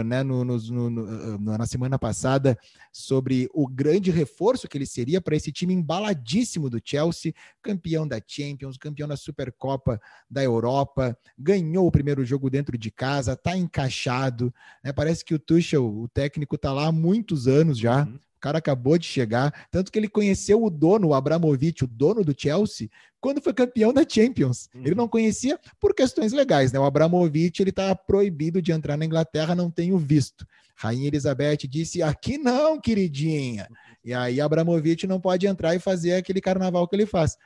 [0.05, 0.59] né, no, no,
[0.91, 2.59] no, na semana passada
[2.93, 8.21] sobre o grande reforço que ele seria para esse time embaladíssimo do Chelsea, campeão da
[8.27, 14.53] Champions, campeão da Supercopa da Europa, ganhou o primeiro jogo dentro de casa, está encaixado.
[14.85, 18.05] Né, parece que o Tuchel, o técnico, está lá há muitos anos já.
[18.05, 18.19] Uhum.
[18.37, 22.23] O cara acabou de chegar, tanto que ele conheceu o dono, o Abramovich, o dono
[22.23, 24.69] do Chelsea, quando foi campeão da Champions.
[24.75, 24.83] Uhum.
[24.85, 26.79] Ele não conhecia por questões legais, né?
[26.79, 30.47] O Abramovich, ele tá proibido de entrar na Inglaterra, não tem o visto.
[30.77, 33.67] Rainha Elizabeth disse: "Aqui não, queridinha".
[34.05, 37.37] E aí Abramovich não pode entrar e fazer aquele carnaval que ele faz.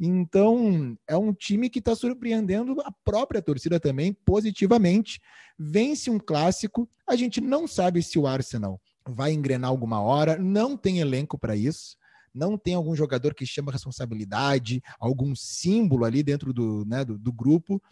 [0.00, 5.20] Então, é um time que está surpreendendo a própria torcida também positivamente.
[5.58, 6.88] Vence um clássico.
[7.06, 11.56] A gente não sabe se o Arsenal vai engrenar alguma hora, não tem elenco para
[11.56, 11.96] isso,
[12.34, 17.32] não tem algum jogador que chama responsabilidade, algum símbolo ali dentro do, né, do, do
[17.32, 17.82] grupo,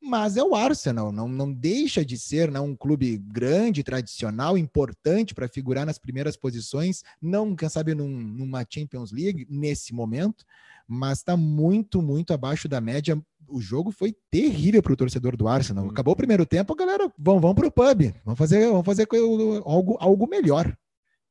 [0.00, 5.34] mas é o Arsenal, não, não deixa de ser né, um clube grande, tradicional, importante
[5.34, 10.44] para figurar nas primeiras posições, não, quem sabe, num, numa Champions League nesse momento,
[10.86, 15.48] mas está muito, muito abaixo da média o jogo foi terrível para o torcedor do
[15.48, 15.84] Arsenal.
[15.84, 15.90] Uhum.
[15.90, 19.08] Acabou o primeiro tempo, a galera, vão, vão para o pub, vamos fazer, vamos fazer
[19.64, 20.76] algo, algo melhor.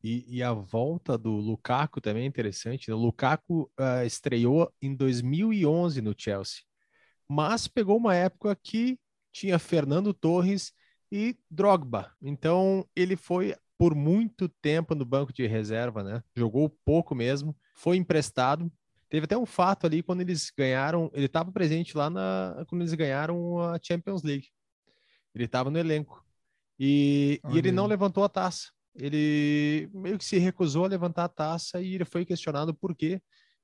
[0.03, 2.89] E, e, a volta do Lukaku também é interessante.
[2.89, 2.95] Né?
[2.95, 6.61] O Lukaku uh, estreou em 2011 no Chelsea,
[7.27, 8.99] mas pegou uma época que
[9.31, 10.73] tinha Fernando Torres
[11.11, 12.11] e Drogba.
[12.21, 16.23] Então ele foi por muito tempo no banco de reserva, né?
[16.35, 18.71] Jogou pouco mesmo, foi emprestado,
[19.09, 22.93] Teve até um fato ali quando eles ganharam, ele estava presente lá na quando eles
[22.93, 24.49] ganharam a Champions League.
[25.33, 26.23] Ele estava no elenco.
[26.77, 28.69] E, e, ele não levantou a taça.
[28.95, 33.21] Ele meio que se recusou a levantar a taça e ele foi questionado por quê.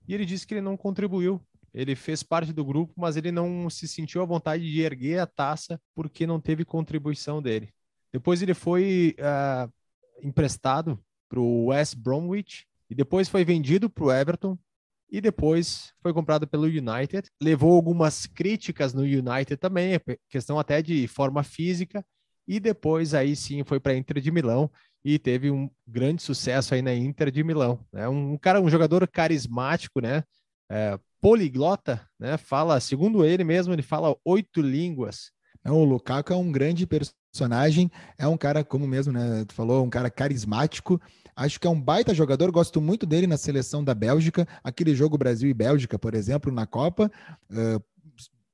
[0.07, 1.41] E ele disse que ele não contribuiu.
[1.73, 5.25] Ele fez parte do grupo, mas ele não se sentiu à vontade de erguer a
[5.25, 7.73] taça porque não teve contribuição dele.
[8.11, 9.71] Depois ele foi uh,
[10.21, 14.57] emprestado para o West Bromwich e depois foi vendido para o Everton
[15.11, 17.29] e depois foi comprado pelo United.
[17.41, 22.05] Levou algumas críticas no United também, questão até de forma física,
[22.47, 24.69] e depois aí sim foi para a Inter de Milão
[25.03, 27.79] e teve um grande sucesso aí na Inter de Milão.
[27.91, 28.07] Né?
[28.07, 30.23] Um, cara, um jogador carismático, né?
[30.69, 32.35] É, poliglota, né?
[32.35, 35.31] Fala, segundo ele mesmo, ele fala oito línguas.
[35.65, 39.45] o Lukaku é um grande personagem, é um cara, como mesmo, né?
[39.47, 40.99] Tu falou, um cara carismático
[41.35, 44.47] Acho que é um baita jogador, gosto muito dele na seleção da Bélgica.
[44.63, 47.11] Aquele jogo Brasil e Bélgica, por exemplo, na Copa.
[47.49, 47.83] Uh,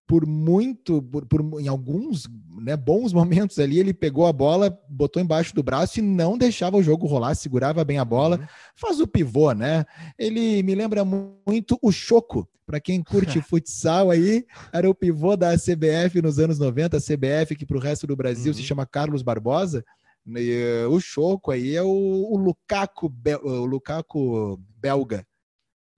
[0.09, 2.27] por muito, por, por, em alguns
[2.59, 6.75] né, bons momentos ali, ele pegou a bola, botou embaixo do braço e não deixava
[6.77, 8.45] o jogo rolar, segurava bem a bola, uhum.
[8.75, 9.85] faz o pivô, né?
[10.17, 14.43] Ele me lembra muito o Choco, para quem curte futsal aí,
[14.73, 18.15] era o pivô da CBF nos anos 90, a CBF que para o resto do
[18.15, 18.57] Brasil uhum.
[18.57, 19.85] se chama Carlos Barbosa.
[20.25, 25.23] E, o Choco aí é o, o Lukaku, o Lukaku belga.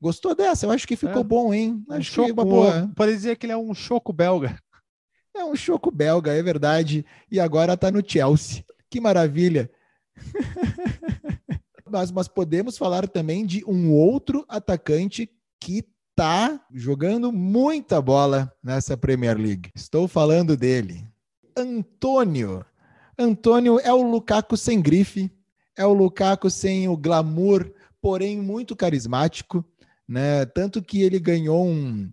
[0.02, 0.66] Gostou dessa?
[0.66, 1.24] Eu acho que ficou é.
[1.24, 1.84] bom, hein?
[1.90, 2.92] Acho choco, que uma boa.
[2.96, 4.58] Pode dizer que ele é um choco belga.
[5.36, 7.06] É um choco belga, é verdade.
[7.32, 8.66] E agora tá no Chelsea.
[8.90, 9.70] Que maravilha.
[11.90, 15.86] mas, mas podemos falar também de um outro atacante que
[16.16, 19.72] tá jogando muita bola nessa Premier League.
[19.76, 21.08] Estou falando dele.
[21.56, 22.66] Antônio
[23.22, 25.32] Antônio é o Lukaku sem grife,
[25.78, 29.64] é o Lukaku sem o glamour, porém muito carismático,
[30.12, 30.46] né?
[30.46, 32.12] Tanto que ele ganhou um.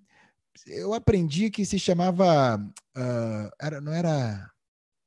[0.66, 2.56] Eu aprendi que se chamava.
[2.96, 4.48] Uh, era, não era.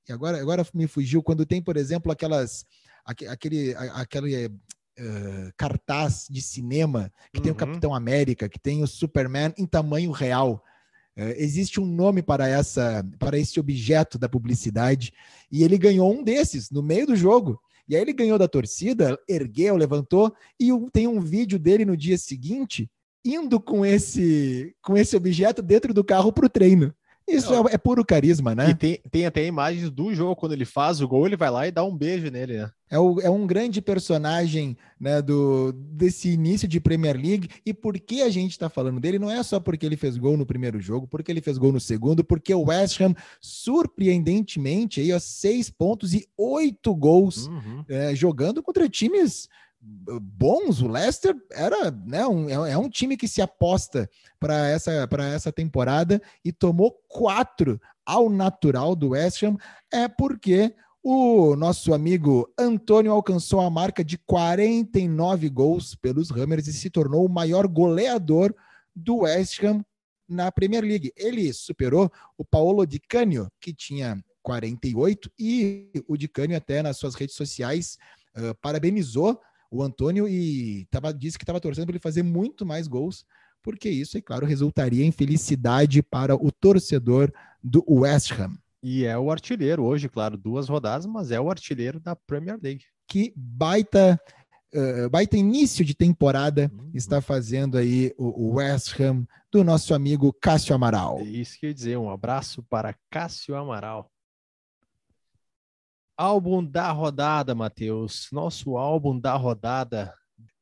[0.10, 1.24] E agora, agora me fugiu.
[1.24, 2.66] Quando tem, por exemplo, aquelas.
[3.06, 7.44] Aquele, aquele uh, cartaz de cinema que uhum.
[7.44, 7.60] tem o uhum.
[7.60, 10.64] Capitão América, que tem o Superman em tamanho real.
[11.16, 15.12] É, existe um nome para essa para esse objeto da publicidade
[15.52, 17.60] e ele ganhou um desses no meio do jogo.
[17.88, 22.18] E aí ele ganhou da torcida, ergueu, levantou e tem um vídeo dele no dia
[22.18, 22.90] seguinte
[23.24, 26.94] indo com esse com esse objeto dentro do carro para o treino.
[27.36, 28.70] Isso é, é, puro carisma, né?
[28.72, 31.68] E tem, tem até imagens do jogo, quando ele faz o gol, ele vai lá
[31.68, 32.72] e dá um beijo nele, né?
[32.90, 37.48] É, o, é um grande personagem né, do, desse início de Premier League.
[37.66, 39.18] E por que a gente está falando dele?
[39.18, 41.80] Não é só porque ele fez gol no primeiro jogo, porque ele fez gol no
[41.80, 47.86] segundo, porque o West Ham, surpreendentemente, aí, ó, seis pontos e oito gols uhum.
[47.88, 49.48] é, jogando contra times
[49.82, 50.82] bons.
[50.82, 55.52] O Leicester era né, um, é, é um time que se aposta para essa, essa
[55.52, 59.58] temporada e tomou quatro ao natural do West Ham.
[59.92, 66.74] É porque o nosso amigo Antônio alcançou a marca de 49 gols pelos Hammers e
[66.74, 68.54] se tornou o maior goleador
[68.96, 69.84] do West Ham
[70.30, 71.12] na Premier League.
[71.18, 76.98] Ele superou o Paolo Di Canio, que tinha 48, e o Di Canio até nas
[76.98, 77.98] suas redes sociais
[78.38, 79.40] uh, parabenizou
[79.72, 83.26] o Antônio e tava, disse que estava torcendo para ele fazer muito mais gols,
[83.64, 87.32] porque isso, é claro, resultaria em felicidade para o torcedor
[87.64, 88.58] do West Ham.
[88.84, 92.84] E é o artilheiro hoje, claro, duas rodadas, mas é o artilheiro da Premier League.
[93.08, 94.20] Que baita,
[94.74, 96.90] uh, baita início de temporada uhum.
[96.94, 101.20] está fazendo aí o, o, West Ham do nosso amigo Cássio Amaral.
[101.20, 104.11] É isso que eu ia dizer, um abraço para Cássio Amaral.
[106.22, 108.28] Álbum da rodada, Matheus.
[108.32, 110.14] Nosso álbum da rodada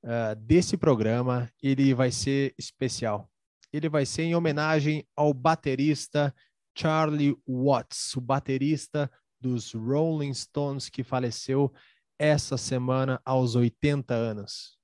[0.05, 3.29] uh, desse programa, ele vai ser especial.
[3.73, 6.33] Ele vai ser em homenagem ao baterista
[6.73, 11.73] Charlie Watts, o baterista dos Rolling Stones que faleceu
[12.17, 14.78] essa semana aos 80 anos.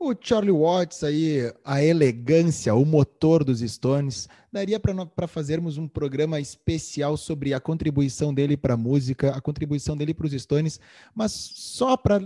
[0.00, 6.38] O Charlie Watts aí, a elegância, o motor dos Stones, daria para fazermos um programa
[6.38, 10.78] especial sobre a contribuição dele para a música, a contribuição dele para os Stones,
[11.12, 12.20] mas só para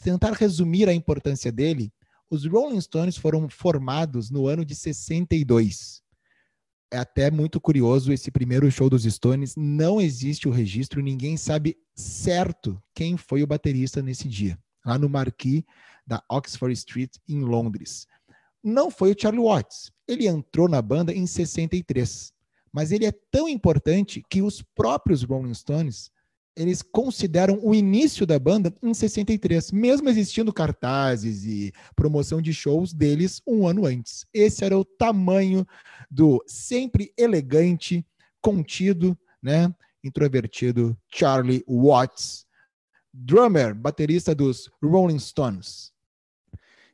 [0.00, 1.92] tentar resumir a importância dele,
[2.30, 6.00] os Rolling Stones foram formados no ano de 62.
[6.88, 11.76] É até muito curioso esse primeiro show dos Stones, não existe o registro, ninguém sabe
[11.96, 14.56] certo quem foi o baterista nesse dia.
[14.86, 15.64] Lá no Marquis
[16.06, 18.06] da Oxford Street, em Londres.
[18.62, 19.90] Não foi o Charlie Watts.
[20.06, 22.32] Ele entrou na banda em 63.
[22.72, 26.10] Mas ele é tão importante que os próprios Rolling Stones
[26.56, 32.94] eles consideram o início da banda em 63, mesmo existindo cartazes e promoção de shows
[32.94, 34.24] deles um ano antes.
[34.32, 35.66] Esse era o tamanho
[36.10, 38.04] do sempre elegante,
[38.40, 39.72] contido, né,
[40.02, 42.45] introvertido Charlie Watts,
[43.16, 45.90] drummer, baterista dos Rolling Stones.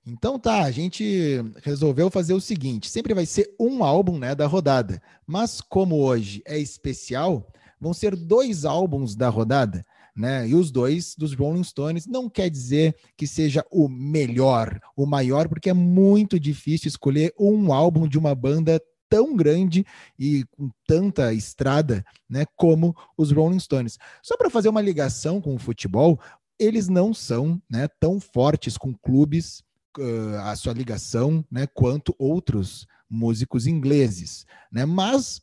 [0.07, 4.47] Então tá, a gente resolveu fazer o seguinte: sempre vai ser um álbum né, da
[4.47, 9.85] rodada, mas como hoje é especial, vão ser dois álbuns da rodada.
[10.15, 10.49] Né?
[10.49, 15.49] E os dois dos Rolling Stones não quer dizer que seja o melhor, o maior,
[15.49, 18.81] porque é muito difícil escolher um álbum de uma banda
[19.13, 19.85] tão grande
[20.19, 23.99] e com tanta estrada, né, como os Rolling Stones.
[24.23, 26.19] Só para fazer uma ligação com o futebol,
[26.59, 29.63] eles não são, né, tão fortes com clubes
[29.99, 34.87] uh, a sua ligação, né, quanto outros músicos ingleses, né?
[34.87, 35.43] Mas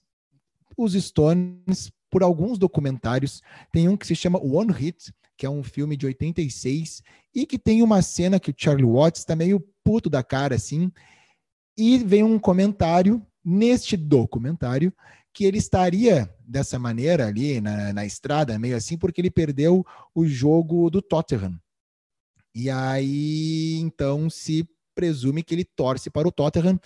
[0.75, 5.61] os Stones, por alguns documentários, tem um que se chama One Hit, que é um
[5.61, 7.03] filme de 86
[7.35, 10.91] e que tem uma cena que o Charlie Watts está meio puto da cara assim,
[11.77, 14.93] e vem um comentário neste documentário
[15.33, 20.25] que ele estaria dessa maneira ali na, na estrada, meio assim, porque ele perdeu o
[20.25, 21.59] jogo do Tottenham.
[22.53, 24.67] E aí, então, se
[24.99, 26.77] presume que ele torce para o Tottenham.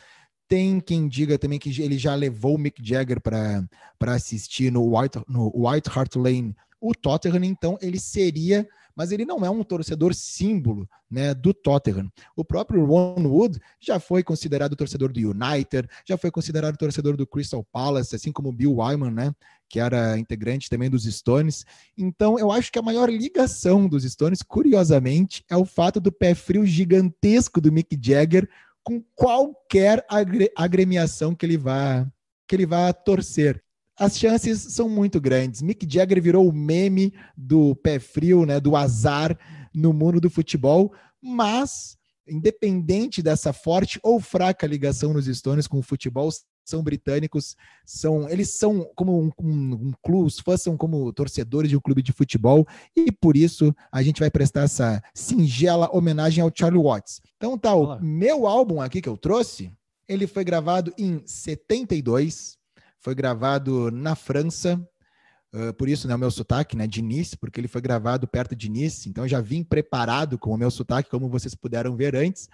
[0.47, 3.67] Tem quem diga também que ele já levou o Mick Jagger para
[4.13, 9.45] assistir no White, no White Hart Lane o Tottenham, então ele seria mas ele não
[9.45, 12.11] é um torcedor símbolo né, do Tottenham.
[12.35, 17.27] O próprio Ron Wood já foi considerado torcedor do United, já foi considerado torcedor do
[17.27, 19.35] Crystal Palace, assim como Bill Wyman, né,
[19.69, 21.65] que era integrante também dos Stones.
[21.97, 26.35] Então, eu acho que a maior ligação dos Stones, curiosamente, é o fato do pé
[26.35, 28.47] frio gigantesco do Mick Jagger
[28.83, 30.05] com qualquer
[30.55, 32.05] agremiação que ele vá
[32.45, 33.62] que ele vá torcer
[33.97, 35.61] as chances são muito grandes.
[35.61, 39.37] Mick Jagger virou o meme do pé frio, né, do azar
[39.73, 45.83] no mundo do futebol, mas independente dessa forte ou fraca ligação nos Stones com o
[45.83, 46.29] futebol,
[46.65, 51.69] são britânicos, são eles são como um, um, um clube, os fãs são como torcedores
[51.69, 52.65] de um clube de futebol
[52.95, 57.21] e por isso a gente vai prestar essa singela homenagem ao Charlie Watts.
[57.35, 57.99] Então tá, o Olá.
[58.01, 59.71] meu álbum aqui que eu trouxe,
[60.07, 62.57] ele foi gravado em 72,
[63.03, 64.81] foi gravado na França,
[65.55, 68.55] Uh, por isso, né, o meu sotaque, né, de Nice, porque ele foi gravado perto
[68.55, 72.49] de Nice, então já vim preparado com o meu sotaque, como vocês puderam ver antes.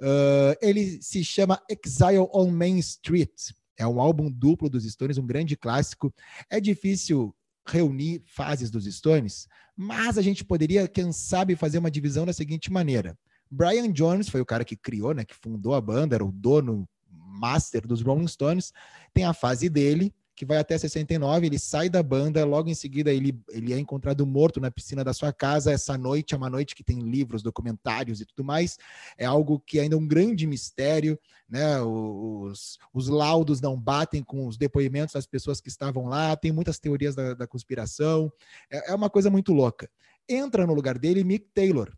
[0.00, 3.50] Uh, ele se chama Exile on Main Street.
[3.76, 6.14] É um álbum duplo dos Stones, um grande clássico.
[6.48, 7.34] É difícil
[7.66, 12.70] reunir fases dos Stones, mas a gente poderia, quem sabe, fazer uma divisão da seguinte
[12.70, 13.18] maneira.
[13.50, 16.88] Brian Jones foi o cara que criou, né, que fundou a banda, era o dono
[17.34, 18.72] master dos Rolling Stones.
[19.12, 23.12] Tem a fase dele, que vai até 69, ele sai da banda, logo em seguida
[23.12, 25.70] ele, ele é encontrado morto na piscina da sua casa.
[25.70, 28.76] Essa noite é uma noite que tem livros, documentários e tudo mais.
[29.16, 31.18] É algo que ainda é um grande mistério,
[31.48, 31.80] né?
[31.80, 36.78] Os, os laudos não batem com os depoimentos das pessoas que estavam lá, tem muitas
[36.78, 38.32] teorias da, da conspiração.
[38.70, 39.88] É, é uma coisa muito louca.
[40.28, 41.92] Entra no lugar dele Mick Taylor.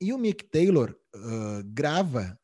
[0.00, 2.38] E o Mick Taylor uh, grava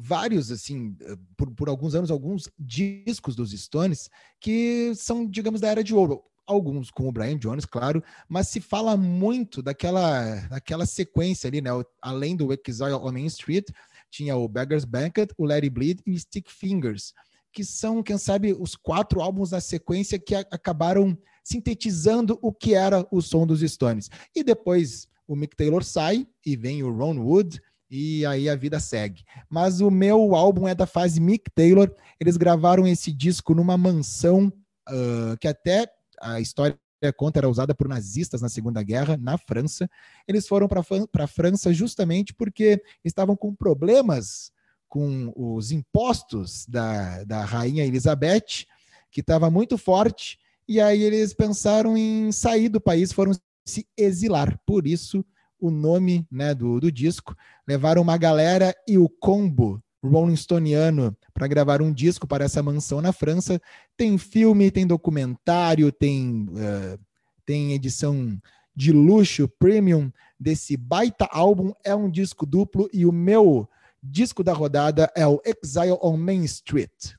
[0.00, 5.68] vários, assim, eh, por, por alguns anos, alguns discos dos Stones que são, digamos, da
[5.68, 10.84] era de ouro alguns com o Brian Jones, claro, mas se fala muito daquela, daquela
[10.84, 11.70] sequência ali, né?
[12.02, 13.68] Além do Exile on Main Street,
[14.10, 17.14] tinha o Beggar's Banquet, o It Bleed e o Stick Fingers,
[17.52, 23.06] que são, quem sabe, os quatro álbuns da sequência que acabaram sintetizando o que era
[23.10, 24.10] o som dos Stones.
[24.34, 27.60] E depois o Mick Taylor sai e vem o Ron Wood,
[27.90, 29.24] e aí a vida segue.
[29.48, 31.92] Mas o meu álbum é da fase Mick Taylor.
[32.20, 34.52] Eles gravaram esse disco numa mansão
[34.88, 36.78] uh, que até a história
[37.16, 39.90] conta era usada por nazistas na Segunda Guerra, na França.
[40.28, 40.84] Eles foram para
[41.24, 44.52] a França justamente porque estavam com problemas
[44.88, 48.66] com os impostos da, da rainha Elizabeth,
[49.10, 50.38] que estava muito forte,
[50.68, 53.32] e aí eles pensaram em sair do país, foram
[53.64, 54.60] se exilar.
[54.66, 55.24] Por isso,
[55.60, 57.36] o nome né, do, do disco,
[57.66, 63.00] levaram uma galera e o combo Rolling Stoneano para gravar um disco para essa mansão
[63.00, 63.60] na França.
[63.96, 66.98] Tem filme, tem documentário, tem, uh,
[67.44, 68.38] tem edição
[68.74, 71.72] de luxo, premium desse baita álbum.
[71.84, 73.68] É um disco duplo e o meu
[74.02, 77.14] disco da rodada é o Exile on Main Street.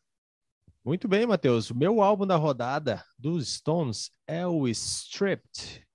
[0.83, 1.69] Muito bem, Matheus.
[1.69, 5.85] O meu álbum da rodada dos Stones é o Stripped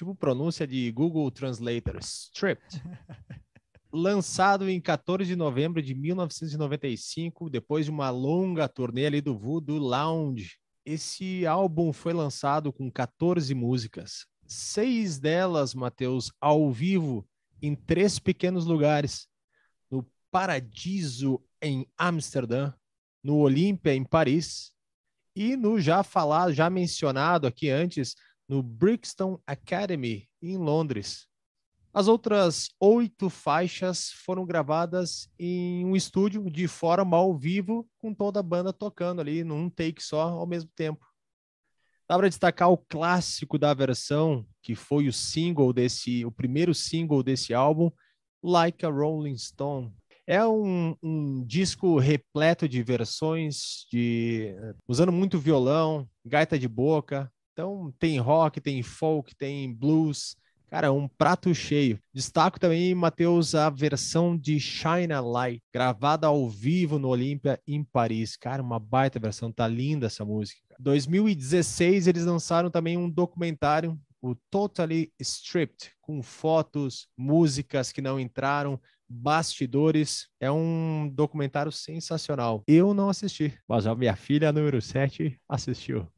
[0.00, 2.82] tipo pronúncia de Google Translator, Stripped.
[3.92, 9.76] Lançado em 14 de novembro de 1995, depois de uma longa turnê ali do Voodoo
[9.76, 10.56] Lounge.
[10.86, 17.28] Esse álbum foi lançado com 14 músicas, seis delas, Matheus, ao vivo,
[17.60, 19.28] em três pequenos lugares:
[19.90, 22.72] no Paradiso, em Amsterdã,
[23.22, 24.72] no Olímpia, em Paris,
[25.36, 28.14] e no já falado, já mencionado aqui antes,
[28.50, 31.28] no Brixton Academy, em Londres.
[31.94, 38.40] As outras oito faixas foram gravadas em um estúdio de forma ao vivo, com toda
[38.40, 41.06] a banda tocando ali num take só ao mesmo tempo.
[42.08, 47.22] Dá para destacar o clássico da versão, que foi o single desse, o primeiro single
[47.22, 47.88] desse álbum,
[48.42, 49.94] Like a Rolling Stone.
[50.26, 54.56] É um, um disco repleto de versões, de
[54.88, 57.30] usando muito violão, gaita de boca,
[57.60, 60.34] então tem rock, tem folk, tem blues.
[60.70, 61.98] Cara, um prato cheio.
[62.14, 67.84] Destaco também, Matheus, a versão de Shine a Light, gravada ao vivo no Olímpia em
[67.84, 68.34] Paris.
[68.34, 70.60] Cara, uma baita versão, tá linda essa música.
[70.78, 78.80] 2016 eles lançaram também um documentário, o Totally Stripped, com fotos, músicas que não entraram,
[79.06, 80.28] bastidores.
[80.40, 82.62] É um documentário sensacional.
[82.66, 86.08] Eu não assisti, mas a minha filha, número 7, assistiu.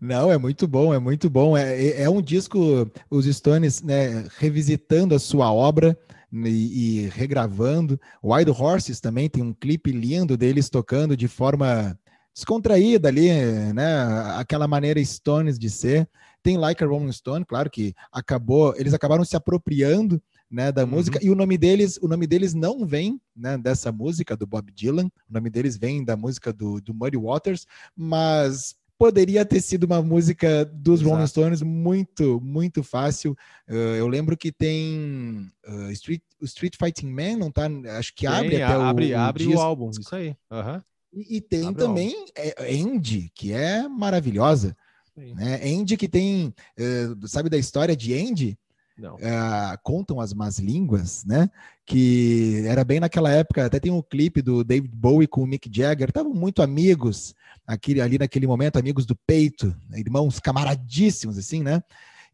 [0.00, 1.56] Não, é muito bom, é muito bom.
[1.56, 5.98] É, é, é um disco, os Stones, né, revisitando a sua obra
[6.32, 8.00] e, e regravando.
[8.24, 11.98] Wild Horses também tem um clipe lindo deles tocando de forma
[12.34, 13.28] descontraída ali,
[13.74, 14.04] né?
[14.36, 16.08] Aquela maneira Stones de ser.
[16.42, 20.90] Tem Like a Rolling Stone, claro que acabou, eles acabaram se apropriando né, da uhum.
[20.90, 24.72] música e o nome deles, o nome deles não vem, né, dessa música do Bob
[24.72, 25.06] Dylan.
[25.28, 30.02] O nome deles vem da música do, do Muddy Waters, mas poderia ter sido uma
[30.02, 31.14] música dos Exato.
[31.14, 33.34] Rolling Stones muito, muito fácil.
[33.66, 37.62] Uh, eu lembro que tem uh, Street, Street Fighting Man, não tá?
[37.96, 40.36] Acho que abre tem, até abre, o, abre o, o álbum, isso aí.
[40.50, 40.82] Uhum.
[41.14, 44.76] E, e, tem abre também é, Andy, que é maravilhosa.
[45.16, 45.62] Né?
[45.64, 48.58] Andy que tem, uh, sabe da história de Andy?
[49.02, 51.48] Uh, contam as más línguas, né?
[51.86, 55.70] Que era bem naquela época, até tem um clipe do David Bowie com o Mick
[55.72, 57.34] Jagger, estavam muito amigos,
[57.66, 61.82] aqui, ali naquele momento, amigos do peito, irmãos camaradíssimos, assim, né?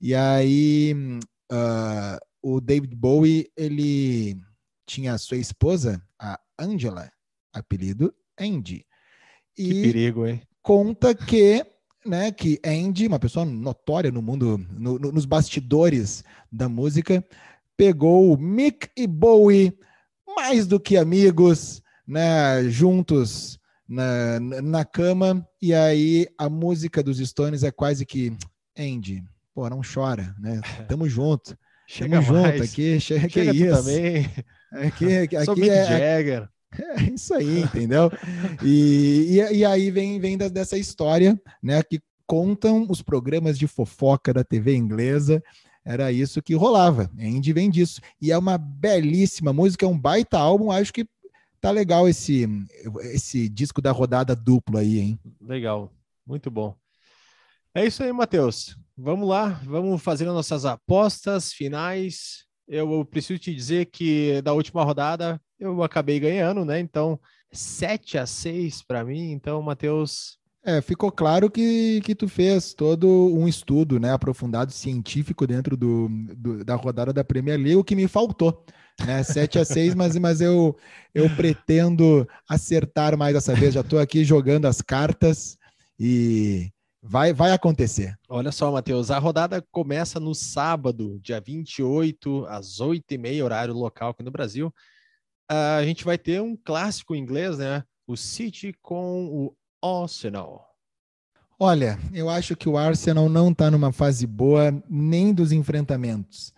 [0.00, 0.94] E aí
[1.52, 4.36] uh, o David Bowie, ele
[4.86, 7.10] tinha a sua esposa, a Angela,
[7.52, 8.86] apelido Andy.
[9.56, 10.42] E que perigo, hein?
[10.62, 11.64] Conta que
[12.04, 16.22] né, que Andy, uma pessoa notória no mundo, no, no, nos bastidores
[16.52, 17.24] da música,
[17.76, 19.76] pegou Mick e Bowie
[20.36, 23.58] mais do que amigos, né, juntos
[23.89, 28.37] na, na cama, e aí a música dos Stones é quase que
[28.78, 29.24] Andy,
[29.55, 30.61] pô, não chora, né?
[30.89, 31.57] Tamo junto.
[31.87, 32.55] Chega Tamo mais.
[32.55, 33.76] junto aqui, chega, chega que isso.
[33.76, 34.30] também.
[34.72, 36.49] Aqui, aqui Sou Mick é, Jagger.
[36.78, 38.11] É isso aí, entendeu?
[38.62, 41.82] E, e, e, aí vem, vem dessa história, né?
[41.82, 45.43] Que contam os programas de fofoca da TV inglesa.
[45.87, 47.11] Era isso que rolava.
[47.18, 48.01] Andy vem disso.
[48.20, 50.70] E é uma belíssima música, é um baita álbum.
[50.70, 51.07] Acho que
[51.61, 52.46] tá legal esse,
[53.02, 55.20] esse disco da rodada duplo aí, hein?
[55.40, 55.92] Legal,
[56.26, 56.76] muito bom.
[57.74, 58.76] É isso aí, Matheus.
[58.96, 62.46] Vamos lá, vamos fazer as nossas apostas finais.
[62.66, 66.80] Eu preciso te dizer que da última rodada eu acabei ganhando, né?
[66.80, 67.20] Então,
[67.52, 69.30] 7 a 6 para mim.
[69.32, 70.38] Então, Matheus.
[70.64, 76.09] É, ficou claro que, que tu fez todo um estudo né, aprofundado científico dentro do,
[76.36, 78.64] do da rodada da Premier League, o que me faltou.
[79.05, 79.22] Né?
[79.22, 80.76] 7 a 6 mas, mas eu,
[81.14, 83.74] eu pretendo acertar mais dessa vez.
[83.74, 85.59] Já estou aqui jogando as cartas
[85.99, 86.70] e
[87.03, 88.16] vai, vai acontecer.
[88.28, 94.22] Olha só, Matheus, a rodada começa no sábado, dia 28, às 8h30, horário local aqui
[94.22, 94.72] no Brasil
[95.49, 97.84] a gente vai ter um clássico inglês, né?
[98.07, 99.57] O City com o
[100.03, 100.64] Arsenal.
[101.59, 106.53] Olha, eu acho que o Arsenal não está numa fase boa nem dos enfrentamentos,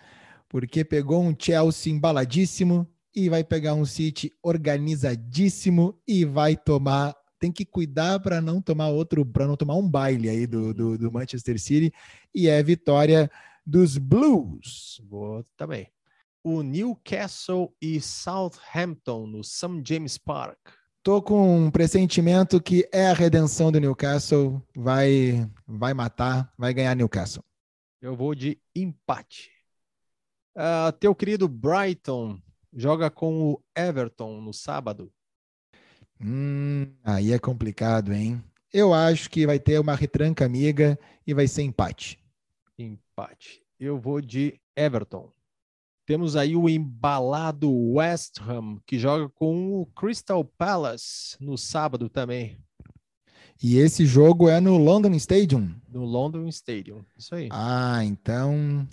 [0.48, 7.14] porque pegou um Chelsea embaladíssimo e vai pegar um City organizadíssimo e vai tomar.
[7.40, 10.98] Tem que cuidar para não tomar outro, para não tomar um baile aí do, do,
[10.98, 11.92] do Manchester City
[12.34, 13.30] e é vitória
[13.64, 15.00] dos Blues.
[15.04, 15.88] Boa também
[16.42, 19.82] o Newcastle e Southampton no St.
[19.84, 20.58] James Park.
[21.02, 26.94] Tô com um pressentimento que é a redenção do Newcastle, vai vai matar, vai ganhar
[26.94, 27.44] Newcastle.
[28.00, 29.50] Eu vou de empate.
[30.58, 32.36] Uh, teu querido Brighton
[32.72, 35.08] joga com o Everton no sábado.
[36.20, 38.42] Hum, aí é complicado, hein?
[38.72, 42.18] Eu acho que vai ter uma retranca amiga e vai ser empate.
[42.76, 43.62] Empate.
[43.78, 45.32] Eu vou de Everton.
[46.04, 52.58] Temos aí o embalado West Ham, que joga com o Crystal Palace no sábado também.
[53.62, 55.72] E esse jogo é no London Stadium?
[55.88, 57.48] No London Stadium, isso aí.
[57.52, 58.88] Ah, então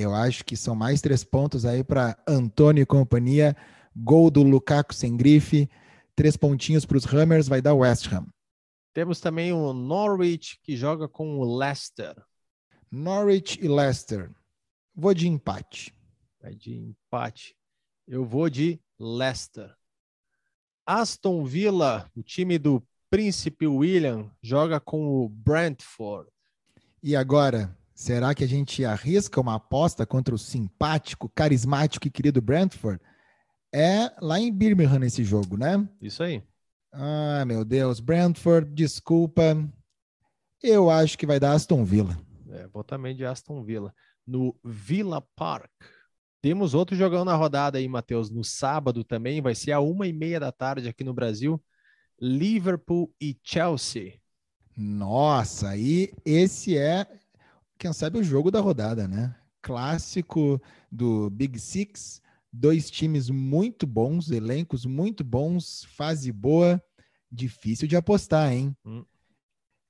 [0.00, 3.56] eu acho que são mais três pontos aí para Antônio e companhia.
[3.94, 5.68] Gol do Lukaku sem grife,
[6.14, 8.26] três pontinhos para os Hammers, vai dar West Ham.
[8.92, 12.14] Temos também o Norwich, que joga com o Leicester.
[12.90, 14.30] Norwich e Leicester.
[14.94, 15.94] Vou de empate.
[16.40, 17.56] Vai de empate.
[18.06, 19.72] Eu vou de Leicester.
[20.84, 26.28] Aston Villa, o time do Príncipe William, joga com o Brentford.
[27.02, 32.40] E agora, será que a gente arrisca uma aposta contra o simpático, carismático e querido
[32.40, 32.98] Brentford?
[33.70, 35.86] É lá em Birmingham esse jogo, né?
[36.00, 36.42] Isso aí.
[36.90, 38.00] Ah, meu Deus.
[38.00, 39.42] Brentford, desculpa.
[40.62, 42.18] Eu acho que vai dar Aston Villa.
[42.48, 43.94] É, vou também de Aston Villa.
[44.26, 45.70] No Villa Park.
[46.40, 48.30] Temos outro jogão na rodada aí, Matheus.
[48.30, 51.62] No sábado também, vai ser a uma e meia da tarde aqui no Brasil.
[52.18, 54.14] Liverpool e Chelsea.
[54.74, 57.06] Nossa, aí esse é,
[57.80, 59.34] quem sabe, o jogo da rodada, né?
[59.62, 60.60] Clássico
[60.92, 62.20] do Big Six,
[62.52, 66.82] dois times muito bons, elencos muito bons, fase boa,
[67.32, 68.76] difícil de apostar, hein?
[68.84, 69.02] Hum.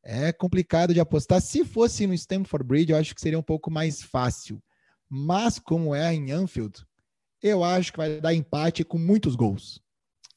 [0.05, 1.43] É complicado de apostar.
[1.43, 4.63] Se fosse no Stamford Bridge, eu acho que seria um pouco mais fácil.
[5.09, 6.87] Mas, como é em Anfield,
[7.43, 9.83] eu acho que vai dar empate com muitos gols.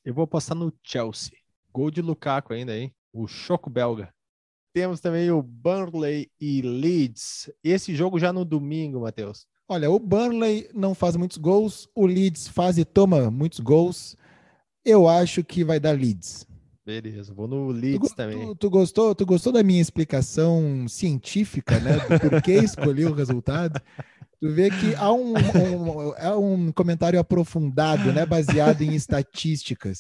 [0.04, 1.38] Eu vou passar no Chelsea.
[1.72, 2.94] Gol de Lukaku ainda, hein?
[3.14, 4.12] O choco belga.
[4.74, 7.52] Temos também o Burnley e Leeds.
[7.64, 9.46] Esse jogo já no domingo, Matheus.
[9.70, 14.18] Olha, o Burnley não faz muitos gols, o Leeds faz e toma muitos gols.
[14.84, 16.48] Eu acho que vai dar Leeds.
[16.84, 18.48] Beleza, vou no Leeds tu, também.
[18.48, 21.98] Tu, tu, gostou, tu gostou da minha explicação científica, né?
[22.00, 23.80] Do porquê escolhi o resultado?
[24.42, 30.00] Tu vê que há um, um, é um comentário aprofundado, né, baseado em estatísticas.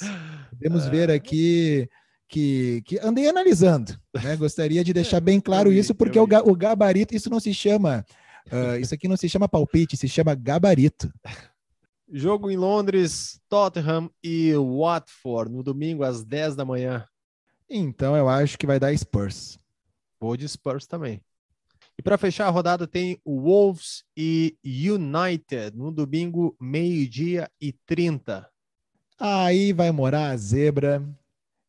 [0.49, 1.13] Podemos ver é.
[1.13, 1.87] aqui
[2.27, 4.35] que, que andei analisando, né?
[4.37, 8.05] Gostaria de deixar bem claro isso, porque o, o gabarito, isso não se chama,
[8.51, 11.11] uh, isso aqui não se chama palpite, se chama gabarito.
[12.11, 17.07] Jogo em Londres, Tottenham e Watford, no domingo às 10 da manhã.
[17.69, 19.59] Então eu acho que vai dar Spurs.
[20.19, 21.21] Vou de Spurs também.
[21.97, 28.49] E para fechar a rodada tem o Wolves e United no domingo, meio-dia e 30.
[29.19, 31.03] Aí vai morar a zebra.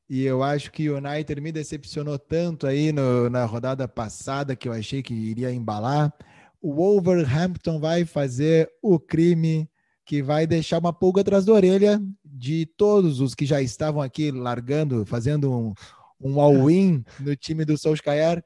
[0.09, 4.68] E eu acho que o United me decepcionou tanto aí no, na rodada passada que
[4.68, 6.12] eu achei que iria embalar.
[6.61, 9.68] O Wolverhampton vai fazer o crime
[10.05, 14.30] que vai deixar uma pulga atrás da orelha de todos os que já estavam aqui
[14.30, 15.72] largando, fazendo um,
[16.20, 18.44] um all-in no time do Solskjaer.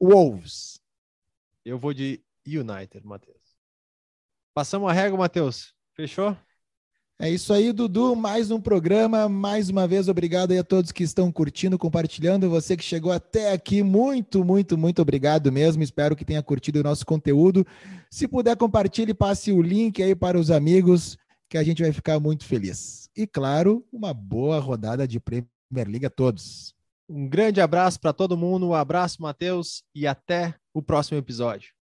[0.00, 0.80] Wolves.
[1.64, 3.58] Eu vou de United, Matheus.
[4.54, 5.74] Passamos a régua, Matheus.
[5.94, 6.36] Fechou?
[7.20, 8.14] É isso aí, Dudu.
[8.14, 9.28] Mais um programa.
[9.28, 12.48] Mais uma vez, obrigado aí a todos que estão curtindo, compartilhando.
[12.48, 15.82] Você que chegou até aqui, muito, muito, muito obrigado mesmo.
[15.82, 17.66] Espero que tenha curtido o nosso conteúdo.
[18.08, 22.20] Se puder, compartilhe, passe o link aí para os amigos, que a gente vai ficar
[22.20, 23.10] muito feliz.
[23.16, 26.72] E claro, uma boa rodada de Premier League a todos.
[27.08, 28.68] Um grande abraço para todo mundo.
[28.68, 31.77] Um abraço, Matheus, e até o próximo episódio.